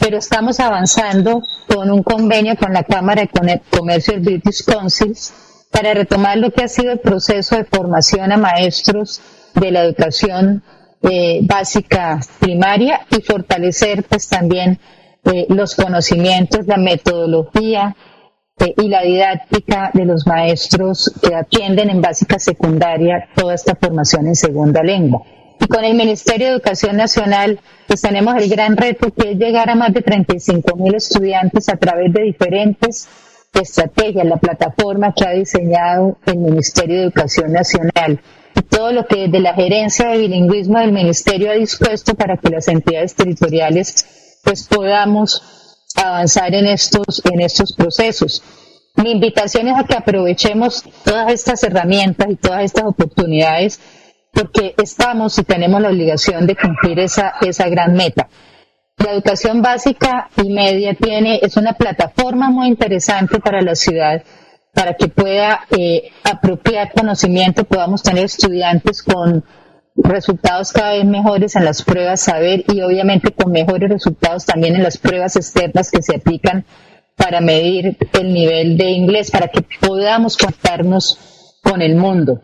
pero 0.00 0.18
estamos 0.18 0.60
avanzando 0.60 1.42
con 1.68 1.90
un 1.90 2.02
convenio 2.02 2.56
con 2.56 2.72
la 2.72 2.84
Cámara 2.84 3.22
de 3.22 3.60
Comercio 3.70 4.14
del 4.14 4.22
British 4.22 4.64
Council 4.64 5.12
para 5.70 5.94
retomar 5.94 6.38
lo 6.38 6.50
que 6.50 6.64
ha 6.64 6.68
sido 6.68 6.92
el 6.92 7.00
proceso 7.00 7.56
de 7.56 7.64
formación 7.64 8.32
a 8.32 8.36
maestros 8.36 9.20
de 9.54 9.70
la 9.70 9.84
educación 9.84 10.62
eh, 11.02 11.40
básica 11.42 12.20
primaria 12.38 13.06
y 13.10 13.20
fortalecer 13.20 14.04
pues 14.04 14.28
también 14.28 14.78
eh, 15.24 15.46
los 15.50 15.74
conocimientos, 15.74 16.66
la 16.66 16.76
metodología, 16.78 17.94
y 18.58 18.88
la 18.88 19.02
didáctica 19.02 19.90
de 19.92 20.06
los 20.06 20.26
maestros 20.26 21.12
que 21.22 21.34
atienden 21.34 21.90
en 21.90 22.00
básica 22.00 22.38
secundaria 22.38 23.28
toda 23.34 23.54
esta 23.54 23.74
formación 23.74 24.26
en 24.28 24.34
segunda 24.34 24.82
lengua. 24.82 25.22
Y 25.60 25.66
con 25.66 25.84
el 25.84 25.94
Ministerio 25.94 26.46
de 26.46 26.52
Educación 26.54 26.96
Nacional, 26.96 27.60
pues 27.86 28.00
tenemos 28.00 28.34
el 28.36 28.48
gran 28.48 28.76
reto 28.76 29.12
que 29.12 29.32
es 29.32 29.38
llegar 29.38 29.68
a 29.68 29.74
más 29.74 29.92
de 29.92 30.00
35 30.00 30.76
mil 30.76 30.94
estudiantes 30.94 31.68
a 31.68 31.76
través 31.76 32.12
de 32.12 32.22
diferentes 32.22 33.08
estrategias, 33.52 34.24
la 34.26 34.36
plataforma 34.38 35.12
que 35.14 35.26
ha 35.26 35.32
diseñado 35.32 36.18
el 36.26 36.38
Ministerio 36.38 36.96
de 36.96 37.02
Educación 37.04 37.52
Nacional 37.52 38.20
y 38.54 38.62
todo 38.62 38.92
lo 38.92 39.06
que 39.06 39.28
desde 39.28 39.40
la 39.40 39.54
gerencia 39.54 40.08
de 40.08 40.18
bilingüismo 40.18 40.78
del 40.78 40.92
Ministerio 40.92 41.50
ha 41.50 41.54
dispuesto 41.54 42.14
para 42.14 42.38
que 42.38 42.50
las 42.50 42.68
entidades 42.68 43.14
territoriales 43.14 44.38
pues 44.44 44.66
podamos 44.66 45.65
avanzar 46.08 46.54
en 46.54 46.66
estos, 46.66 47.22
en 47.24 47.40
estos 47.40 47.72
procesos. 47.72 48.42
Mi 48.96 49.12
invitación 49.12 49.68
es 49.68 49.78
a 49.78 49.84
que 49.84 49.94
aprovechemos 49.94 50.82
todas 51.04 51.32
estas 51.32 51.62
herramientas 51.62 52.28
y 52.30 52.36
todas 52.36 52.64
estas 52.64 52.84
oportunidades 52.84 53.80
porque 54.36 54.74
estamos 54.82 55.38
y 55.38 55.44
tenemos 55.44 55.80
la 55.80 55.88
obligación 55.88 56.46
de 56.46 56.56
cumplir 56.56 56.98
esa, 57.00 57.34
esa 57.40 57.68
gran 57.70 57.94
meta. 57.94 58.28
La 58.98 59.12
educación 59.12 59.62
básica 59.62 60.28
y 60.42 60.50
media 60.50 60.94
tiene, 60.94 61.40
es 61.42 61.56
una 61.56 61.72
plataforma 61.72 62.50
muy 62.50 62.68
interesante 62.68 63.40
para 63.40 63.62
la 63.62 63.74
ciudad, 63.74 64.22
para 64.74 64.94
que 64.94 65.08
pueda 65.08 65.60
eh, 65.70 66.10
apropiar 66.22 66.92
conocimiento, 66.92 67.64
podamos 67.64 68.02
tener 68.02 68.26
estudiantes 68.26 69.02
con 69.02 69.42
resultados 69.96 70.72
cada 70.72 70.92
vez 70.92 71.04
mejores 71.04 71.56
en 71.56 71.64
las 71.64 71.82
pruebas 71.82 72.20
saber 72.20 72.64
y 72.72 72.82
obviamente 72.82 73.32
con 73.32 73.52
mejores 73.52 73.88
resultados 73.90 74.44
también 74.44 74.76
en 74.76 74.82
las 74.82 74.98
pruebas 74.98 75.36
externas 75.36 75.90
que 75.90 76.02
se 76.02 76.16
aplican 76.16 76.64
para 77.16 77.40
medir 77.40 77.96
el 78.12 78.32
nivel 78.32 78.76
de 78.76 78.90
inglés, 78.90 79.30
para 79.30 79.48
que 79.48 79.64
podamos 79.80 80.36
contarnos 80.36 81.58
con 81.62 81.80
el 81.80 81.96
mundo. 81.96 82.40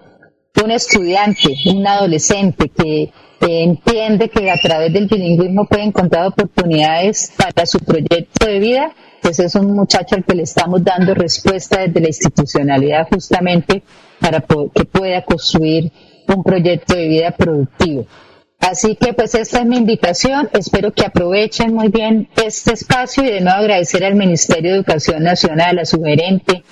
Un 0.63 0.71
estudiante, 0.71 1.49
un 1.67 1.87
adolescente 1.87 2.71
que 2.71 3.13
entiende 3.41 4.29
que 4.29 4.51
a 4.51 4.57
través 4.57 4.93
del 4.93 5.09
bilingüismo 5.09 5.67
puede 5.67 5.85
encontrar 5.85 6.27
oportunidades 6.27 7.33
para 7.37 7.67
su 7.67 7.79
proyecto 7.81 8.47
de 8.47 8.59
vida, 8.59 8.95
pues 9.21 9.39
es 9.39 9.55
un 9.55 9.73
muchacho 9.73 10.17
al 10.17 10.25
que 10.25 10.35
le 10.35 10.43
estamos 10.43 10.83
dando 10.83 11.15
respuesta 11.15 11.81
desde 11.81 12.01
la 12.01 12.09
institucionalidad 12.09 13.09
justamente 13.09 13.83
para 14.21 14.41
que 14.41 14.85
pueda 14.85 15.23
construir 15.25 15.93
un 16.35 16.43
proyecto 16.43 16.97
de 16.97 17.09
vida 17.09 17.31
productivo. 17.33 18.07
Así 18.61 18.97
que 18.97 19.13
pues 19.13 19.35
esta 19.35 19.59
es 19.59 19.67
mi 19.67 19.77
invitación, 19.77 20.49
espero 20.53 20.93
que 20.93 21.05
aprovechen 21.05 21.75
muy 21.75 21.89
bien 21.89 22.29
este 22.37 22.75
espacio 22.75 23.25
y 23.25 23.27
de 23.27 23.41
nuevo 23.41 23.59
agradecer 23.59 24.05
al 24.05 24.15
Ministerio 24.15 24.71
de 24.71 24.77
Educación 24.77 25.25
Nacional, 25.25 25.81
a 25.81 25.85
su 25.85 26.01
gerente, 26.01 26.63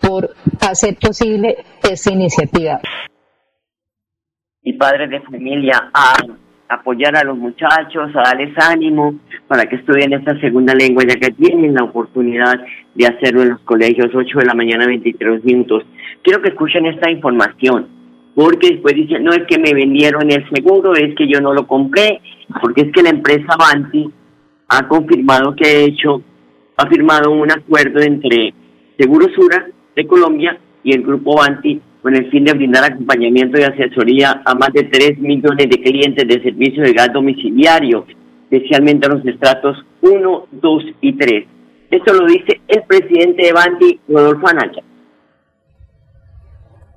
por 0.00 0.30
hacer 0.60 0.96
posible 0.96 1.56
esta 1.82 2.12
iniciativa. 2.12 2.80
Y 4.62 4.74
padres 4.74 5.10
de 5.10 5.20
familia 5.22 5.90
a 5.92 6.14
apoyar 6.68 7.16
a 7.16 7.24
los 7.24 7.36
muchachos, 7.36 8.10
a 8.14 8.22
darles 8.30 8.56
ánimo 8.56 9.18
para 9.48 9.66
que 9.66 9.74
estudien 9.74 10.12
esta 10.12 10.38
segunda 10.38 10.72
lengua, 10.72 11.02
ya 11.02 11.18
que 11.18 11.32
tienen 11.32 11.74
la 11.74 11.82
oportunidad 11.82 12.60
de 12.94 13.06
hacerlo 13.06 13.42
en 13.42 13.48
los 13.50 13.60
colegios, 13.62 14.14
8 14.14 14.38
de 14.38 14.46
la 14.46 14.54
mañana, 14.54 14.86
23 14.86 15.44
minutos. 15.44 15.82
Quiero 16.22 16.40
que 16.40 16.50
escuchen 16.50 16.86
esta 16.86 17.10
información 17.10 17.99
porque 18.40 18.70
después 18.70 18.94
dicen, 18.94 19.22
no 19.22 19.32
es 19.32 19.42
que 19.46 19.58
me 19.58 19.74
vendieron 19.74 20.30
el 20.30 20.48
seguro, 20.48 20.94
es 20.94 21.14
que 21.14 21.28
yo 21.28 21.42
no 21.42 21.52
lo 21.52 21.66
compré, 21.66 22.22
porque 22.62 22.80
es 22.80 22.92
que 22.92 23.02
la 23.02 23.10
empresa 23.10 23.54
Banti 23.58 24.10
ha 24.66 24.88
confirmado 24.88 25.54
que 25.54 25.66
ha 25.66 25.78
hecho, 25.80 26.22
ha 26.78 26.86
firmado 26.86 27.32
un 27.32 27.50
acuerdo 27.50 28.00
entre 28.00 28.54
Seguro 28.98 29.26
Sura 29.34 29.66
de 29.94 30.06
Colombia 30.06 30.58
y 30.82 30.94
el 30.94 31.02
grupo 31.02 31.36
Banti 31.36 31.82
con 32.00 32.16
el 32.16 32.30
fin 32.30 32.46
de 32.46 32.54
brindar 32.54 32.84
acompañamiento 32.84 33.60
y 33.60 33.64
asesoría 33.64 34.40
a 34.42 34.54
más 34.54 34.72
de 34.72 34.84
3 34.84 35.18
millones 35.18 35.68
de 35.68 35.82
clientes 35.82 36.26
de 36.26 36.42
servicio 36.42 36.82
de 36.82 36.94
gas 36.94 37.12
domiciliario, 37.12 38.06
especialmente 38.50 39.06
a 39.06 39.10
los 39.10 39.26
estratos 39.26 39.84
1, 40.00 40.46
2 40.50 40.84
y 41.02 41.12
3. 41.12 41.44
Esto 41.90 42.14
lo 42.14 42.24
dice 42.24 42.58
el 42.68 42.84
presidente 42.84 43.44
de 43.44 43.52
Banti, 43.52 44.00
Rodolfo 44.08 44.48
Anaya. 44.48 44.82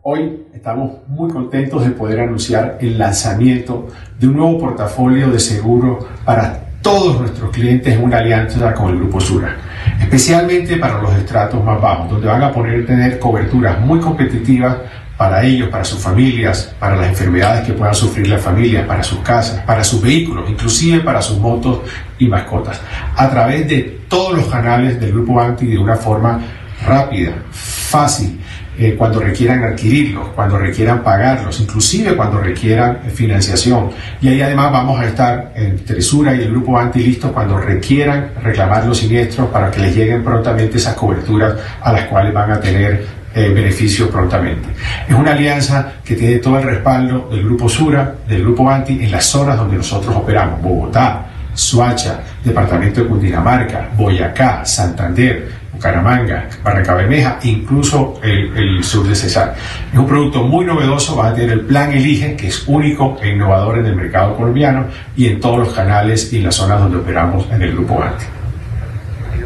Hoy 0.05 0.47
estamos 0.53 0.97
muy 1.07 1.31
contentos 1.31 1.85
de 1.85 1.91
poder 1.91 2.19
anunciar 2.19 2.77
el 2.81 2.97
lanzamiento 2.97 3.87
de 4.19 4.27
un 4.27 4.35
nuevo 4.35 4.59
portafolio 4.59 5.31
de 5.31 5.39
seguro 5.39 5.97
para 6.25 6.71
todos 6.81 7.21
nuestros 7.21 7.51
clientes 7.51 7.95
en 7.95 8.03
una 8.03 8.17
alianza 8.17 8.73
con 8.73 8.89
el 8.89 8.97
Grupo 8.97 9.21
Sura, 9.21 9.55
especialmente 10.01 10.75
para 10.75 11.01
los 11.01 11.15
estratos 11.15 11.63
más 11.63 11.81
bajos, 11.81 12.09
donde 12.09 12.27
van 12.27 12.43
a 12.43 12.51
poder 12.51 12.85
tener 12.85 13.17
coberturas 13.17 13.79
muy 13.79 14.01
competitivas 14.01 14.75
para 15.15 15.41
ellos, 15.45 15.69
para 15.69 15.85
sus 15.85 15.99
familias, 15.99 16.75
para 16.77 16.97
las 16.97 17.07
enfermedades 17.07 17.65
que 17.65 17.71
puedan 17.71 17.95
sufrir 17.95 18.27
las 18.27 18.41
familias, 18.41 18.85
para 18.85 19.03
sus 19.03 19.19
casas, 19.19 19.61
para 19.61 19.85
sus 19.85 20.01
vehículos, 20.01 20.49
inclusive 20.49 20.99
para 20.99 21.21
sus 21.21 21.39
motos 21.39 21.79
y 22.19 22.27
mascotas, 22.27 22.81
a 23.15 23.29
través 23.29 23.69
de 23.69 24.01
todos 24.09 24.35
los 24.35 24.47
canales 24.47 24.99
del 24.99 25.13
Grupo 25.13 25.39
Anti 25.39 25.65
de 25.65 25.77
una 25.77 25.95
forma 25.95 26.41
rápida, 26.85 27.31
fácil 27.51 28.42
eh, 28.77 28.95
cuando 28.97 29.19
requieran 29.19 29.63
adquirirlos, 29.63 30.29
cuando 30.29 30.57
requieran 30.57 31.03
pagarlos, 31.03 31.59
inclusive 31.59 32.15
cuando 32.15 32.39
requieran 32.39 32.99
financiación. 33.13 33.91
Y 34.21 34.29
ahí 34.29 34.41
además 34.41 34.71
vamos 34.71 34.99
a 34.99 35.05
estar 35.05 35.51
en 35.55 35.83
Tresura 35.85 36.33
y 36.35 36.41
el 36.41 36.51
grupo 36.51 36.77
Anti 36.77 37.19
cuando 37.33 37.57
requieran 37.57 38.31
reclamar 38.41 38.85
los 38.85 38.97
siniestros 38.97 39.49
para 39.49 39.69
que 39.69 39.79
les 39.81 39.95
lleguen 39.95 40.23
prontamente 40.23 40.77
esas 40.77 40.95
coberturas 40.95 41.55
a 41.81 41.91
las 41.91 42.05
cuales 42.05 42.33
van 42.33 42.51
a 42.51 42.59
tener 42.59 43.05
eh, 43.35 43.49
beneficios 43.49 44.09
prontamente. 44.09 44.69
Es 45.07 45.15
una 45.15 45.31
alianza 45.31 45.93
que 46.03 46.15
tiene 46.15 46.37
todo 46.37 46.57
el 46.59 46.63
respaldo 46.63 47.29
del 47.31 47.43
Grupo 47.43 47.67
Sura, 47.67 48.15
del 48.27 48.41
Grupo 48.41 48.69
Anti, 48.69 49.03
en 49.03 49.11
las 49.11 49.25
zonas 49.25 49.57
donde 49.57 49.77
nosotros 49.77 50.15
operamos, 50.15 50.61
Bogotá, 50.61 51.25
Suacha, 51.53 52.19
Departamento 52.43 53.01
de 53.01 53.07
Cundinamarca, 53.07 53.89
Boyacá, 53.95 54.65
Santander, 54.65 55.62
Bucaramanga, 55.73 56.47
Barranca 56.63 56.95
Bermeja, 56.95 57.39
incluso 57.43 58.19
el, 58.23 58.83
sur 58.83 59.07
de 59.07 59.15
Cesar. 59.15 59.55
Es 59.91 59.97
un 59.97 60.07
producto 60.07 60.43
muy 60.43 60.65
novedoso, 60.65 61.17
va 61.17 61.29
a 61.29 61.33
tener 61.33 61.51
el 61.51 61.61
plan 61.61 61.91
Elige, 61.91 62.35
que 62.35 62.47
es 62.47 62.67
único 62.67 63.17
e 63.21 63.29
innovador 63.29 63.79
en 63.79 63.87
el 63.87 63.95
mercado 63.95 64.35
colombiano 64.35 64.87
y 65.15 65.27
en 65.27 65.39
todos 65.39 65.59
los 65.59 65.73
canales 65.73 66.31
y 66.33 66.41
las 66.41 66.55
zonas 66.55 66.79
donde 66.79 66.97
operamos 66.97 67.49
en 67.51 67.61
el 67.61 67.73
Grupo 67.73 68.01
Anti 68.01 68.25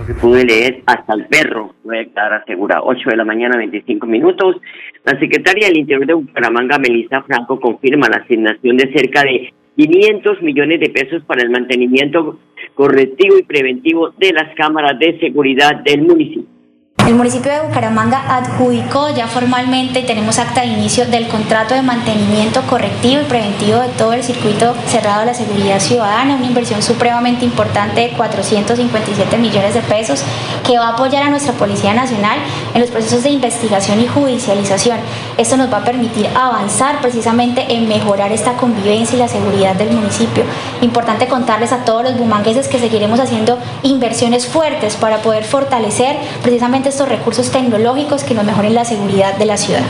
que 0.08 0.14
pude 0.14 0.46
leer 0.46 0.82
hasta 0.86 1.14
el 1.14 1.26
perro 1.26 1.76
puede 1.84 2.04
estar 2.04 2.34
asegurado. 2.34 2.86
8 2.86 3.10
de 3.10 3.18
la 3.18 3.26
mañana, 3.26 3.58
25 3.58 4.08
minutos. 4.08 4.56
La 5.04 5.20
secretaria 5.20 5.68
del 5.68 5.80
Interior 5.80 6.08
de 6.08 6.14
Bucaramanga, 6.14 6.80
Melissa 6.80 7.22
Franco, 7.24 7.60
confirma 7.60 8.08
la 8.08 8.24
asignación 8.24 8.78
de 8.78 8.92
cerca 8.94 9.24
de 9.24 9.54
500 9.78 10.42
millones 10.42 10.80
de 10.80 10.90
pesos 10.90 11.24
para 11.24 11.44
el 11.44 11.52
mantenimiento 11.52 12.40
correctivo 12.74 13.38
y 13.38 13.44
preventivo 13.44 14.10
de 14.18 14.34
las 14.34 14.56
cámaras 14.56 14.98
de 15.00 15.20
seguridad 15.20 15.76
del 15.84 16.02
municipio. 16.02 16.57
El 17.06 17.16
municipio 17.16 17.50
de 17.54 17.62
Bucaramanga 17.62 18.22
adjudicó 18.28 19.10
ya 19.10 19.28
formalmente 19.28 20.02
y 20.02 20.06
tenemos 20.06 20.40
acta 20.40 20.62
de 20.62 20.68
inicio 20.68 21.06
del 21.06 21.30
contrato 21.30 21.74
de 21.74 21.82
mantenimiento 21.82 22.62
correctivo 22.64 23.22
y 23.22 23.26
preventivo 23.26 23.80
de 23.80 23.88
todo 23.90 24.12
el 24.12 24.24
circuito 24.24 24.76
cerrado 24.88 25.22
de 25.22 25.28
la 25.28 25.34
seguridad 25.34 25.80
ciudadana, 25.80 26.36
una 26.36 26.46
inversión 26.46 26.84
supremamente 26.84 27.46
importante 27.46 28.02
de 28.02 28.10
457 28.10 29.38
millones 29.38 29.74
de 29.74 29.80
pesos 29.82 30.22
que 30.66 30.78
va 30.78 30.90
a 30.90 30.94
apoyar 30.94 31.24
a 31.24 31.30
nuestra 31.30 31.54
Policía 31.54 31.94
Nacional 31.94 32.40
en 32.74 32.82
los 32.82 32.92
procesos 32.92 33.24
de 33.24 33.30
investigación 33.30 34.02
y 34.02 34.08
judicialización. 34.08 35.00
Esto 35.38 35.56
nos 35.56 35.72
va 35.72 35.78
a 35.78 35.86
permitir 35.86 36.28
avanzar 36.36 37.00
precisamente 37.00 37.74
en 37.74 37.88
mejorar 37.88 38.34
esta 38.34 38.54
convivencia 38.54 39.16
y 39.16 39.20
la 39.20 39.30
seguridad 39.30 39.76
del 39.76 39.92
municipio. 39.92 40.44
Importante 40.82 41.28
contarles 41.28 41.72
a 41.72 41.86
todos 41.86 42.04
los 42.04 42.18
bumangueses 42.18 42.68
que 42.68 42.80
seguiremos 42.80 43.22
haciendo 43.22 43.58
inversiones 43.84 44.46
fuertes 44.46 44.98
para 44.98 45.20
poder 45.20 45.46
fortalecer 45.46 46.18
precisamente 46.44 46.87
estos 46.88 47.10
recursos 47.10 47.52
tecnológicos 47.52 48.24
que 48.24 48.34
nos 48.34 48.46
mejoren 48.46 48.74
la 48.74 48.86
seguridad 48.86 49.38
de 49.38 49.46
la 49.46 49.58
ciudad. 49.58 49.84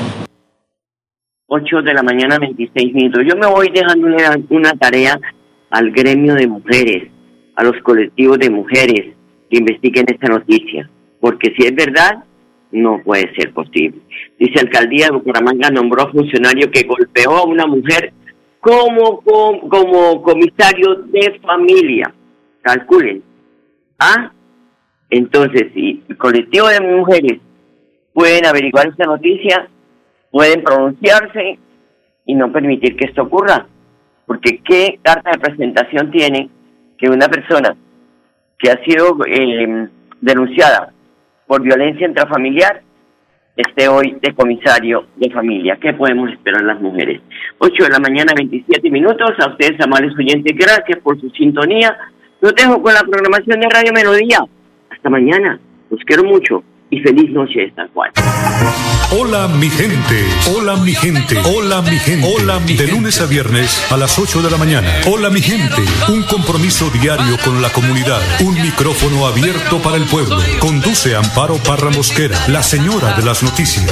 8 1.47 1.81
de 1.81 1.93
la 1.93 2.03
mañana, 2.03 2.39
26 2.39 2.93
minutos. 2.93 3.23
Yo 3.27 3.35
me 3.37 3.47
voy 3.47 3.69
dejando 3.73 4.07
una, 4.49 4.71
tarea 4.73 5.19
al 5.69 5.91
gremio 5.91 6.35
de 6.35 6.47
mujeres, 6.47 7.09
a 7.55 7.63
los 7.63 7.81
colectivos 7.83 8.39
de 8.39 8.49
mujeres 8.49 9.15
que 9.49 9.57
investiguen 9.57 10.05
esta 10.07 10.27
noticia, 10.27 10.89
porque 11.21 11.53
si 11.57 11.67
es 11.67 11.75
verdad, 11.75 12.23
no 12.71 13.01
puede 13.03 13.33
ser 13.35 13.53
posible. 13.53 14.01
Dice 14.37 14.59
Alcaldía 14.59 15.05
de 15.05 15.13
Bucaramanga 15.13 15.69
nombró 15.69 16.03
a 16.03 16.11
funcionario 16.11 16.69
que 16.69 16.83
golpeó 16.83 17.37
a 17.37 17.45
una 17.45 17.65
mujer 17.65 18.11
como, 18.59 19.21
como, 19.21 19.69
como 19.69 20.21
comisario 20.21 20.95
de 21.05 21.39
familia. 21.39 22.13
Calculen. 22.61 23.23
¿Ah? 23.99 24.31
Entonces, 25.09 25.71
si 25.73 26.03
el 26.07 26.17
colectivo 26.17 26.67
de 26.67 26.81
mujeres 26.81 27.39
pueden 28.13 28.45
averiguar 28.45 28.87
esta 28.87 29.05
noticia, 29.05 29.69
pueden 30.31 30.63
pronunciarse 30.63 31.59
y 32.25 32.35
no 32.35 32.51
permitir 32.51 32.95
que 32.95 33.05
esto 33.05 33.23
ocurra. 33.23 33.67
Porque 34.25 34.59
qué 34.63 34.99
carta 35.01 35.31
de 35.31 35.39
presentación 35.39 36.11
tiene 36.11 36.49
que 36.97 37.09
una 37.09 37.27
persona 37.27 37.75
que 38.59 38.69
ha 38.69 38.83
sido 38.83 39.17
eh, 39.25 39.87
denunciada 40.19 40.91
por 41.45 41.61
violencia 41.61 42.07
intrafamiliar 42.07 42.81
esté 43.57 43.87
hoy 43.87 44.17
de 44.21 44.33
comisario 44.35 45.07
de 45.15 45.31
familia. 45.31 45.77
¿Qué 45.81 45.93
podemos 45.93 46.31
esperar 46.31 46.63
las 46.63 46.79
mujeres? 46.79 47.21
8 47.57 47.83
de 47.83 47.89
la 47.89 47.99
mañana, 47.99 48.33
27 48.35 48.89
minutos. 48.91 49.31
A 49.39 49.49
ustedes, 49.49 49.81
amables 49.81 50.13
oyentes, 50.15 50.55
gracias 50.55 50.99
por 51.01 51.19
su 51.19 51.29
sintonía. 51.31 51.97
Los 52.39 52.53
dejo 52.53 52.81
con 52.81 52.93
la 52.93 53.01
programación 53.01 53.59
de 53.59 53.67
Radio 53.67 53.91
Melodía. 53.93 54.39
Hasta 55.07 55.21
mañana. 55.21 55.57
Los 55.89 56.01
quiero 56.05 56.25
mucho 56.25 56.63
y 56.89 56.99
feliz 56.99 57.31
noche 57.31 57.63
esta 57.63 57.87
cual. 57.93 58.11
Hola 59.17 59.47
mi 59.47 59.69
gente, 59.69 60.25
hola 60.53 60.75
mi 60.75 60.93
gente, 60.93 61.37
hola 61.45 61.81
mi 61.81 61.97
gente, 61.97 62.27
hola 62.27 62.59
mi 62.59 62.73
De 62.73 62.87
lunes 62.87 63.21
a 63.21 63.25
viernes 63.25 63.89
a 63.89 63.95
las 63.95 64.19
8 64.19 64.41
de 64.41 64.51
la 64.51 64.57
mañana. 64.57 64.89
Hola 65.09 65.29
mi 65.29 65.39
gente, 65.41 65.81
un 66.09 66.23
compromiso 66.23 66.89
diario 66.89 67.37
con 67.45 67.61
la 67.61 67.69
comunidad, 67.69 68.21
un 68.41 68.61
micrófono 68.61 69.25
abierto 69.25 69.81
para 69.81 69.95
el 69.95 70.03
pueblo. 70.03 70.39
Conduce 70.59 71.15
Amparo 71.15 71.55
Parra 71.55 71.89
Mosquera, 71.89 72.37
la 72.49 72.61
señora 72.61 73.13
de 73.13 73.23
las 73.23 73.43
noticias. 73.43 73.87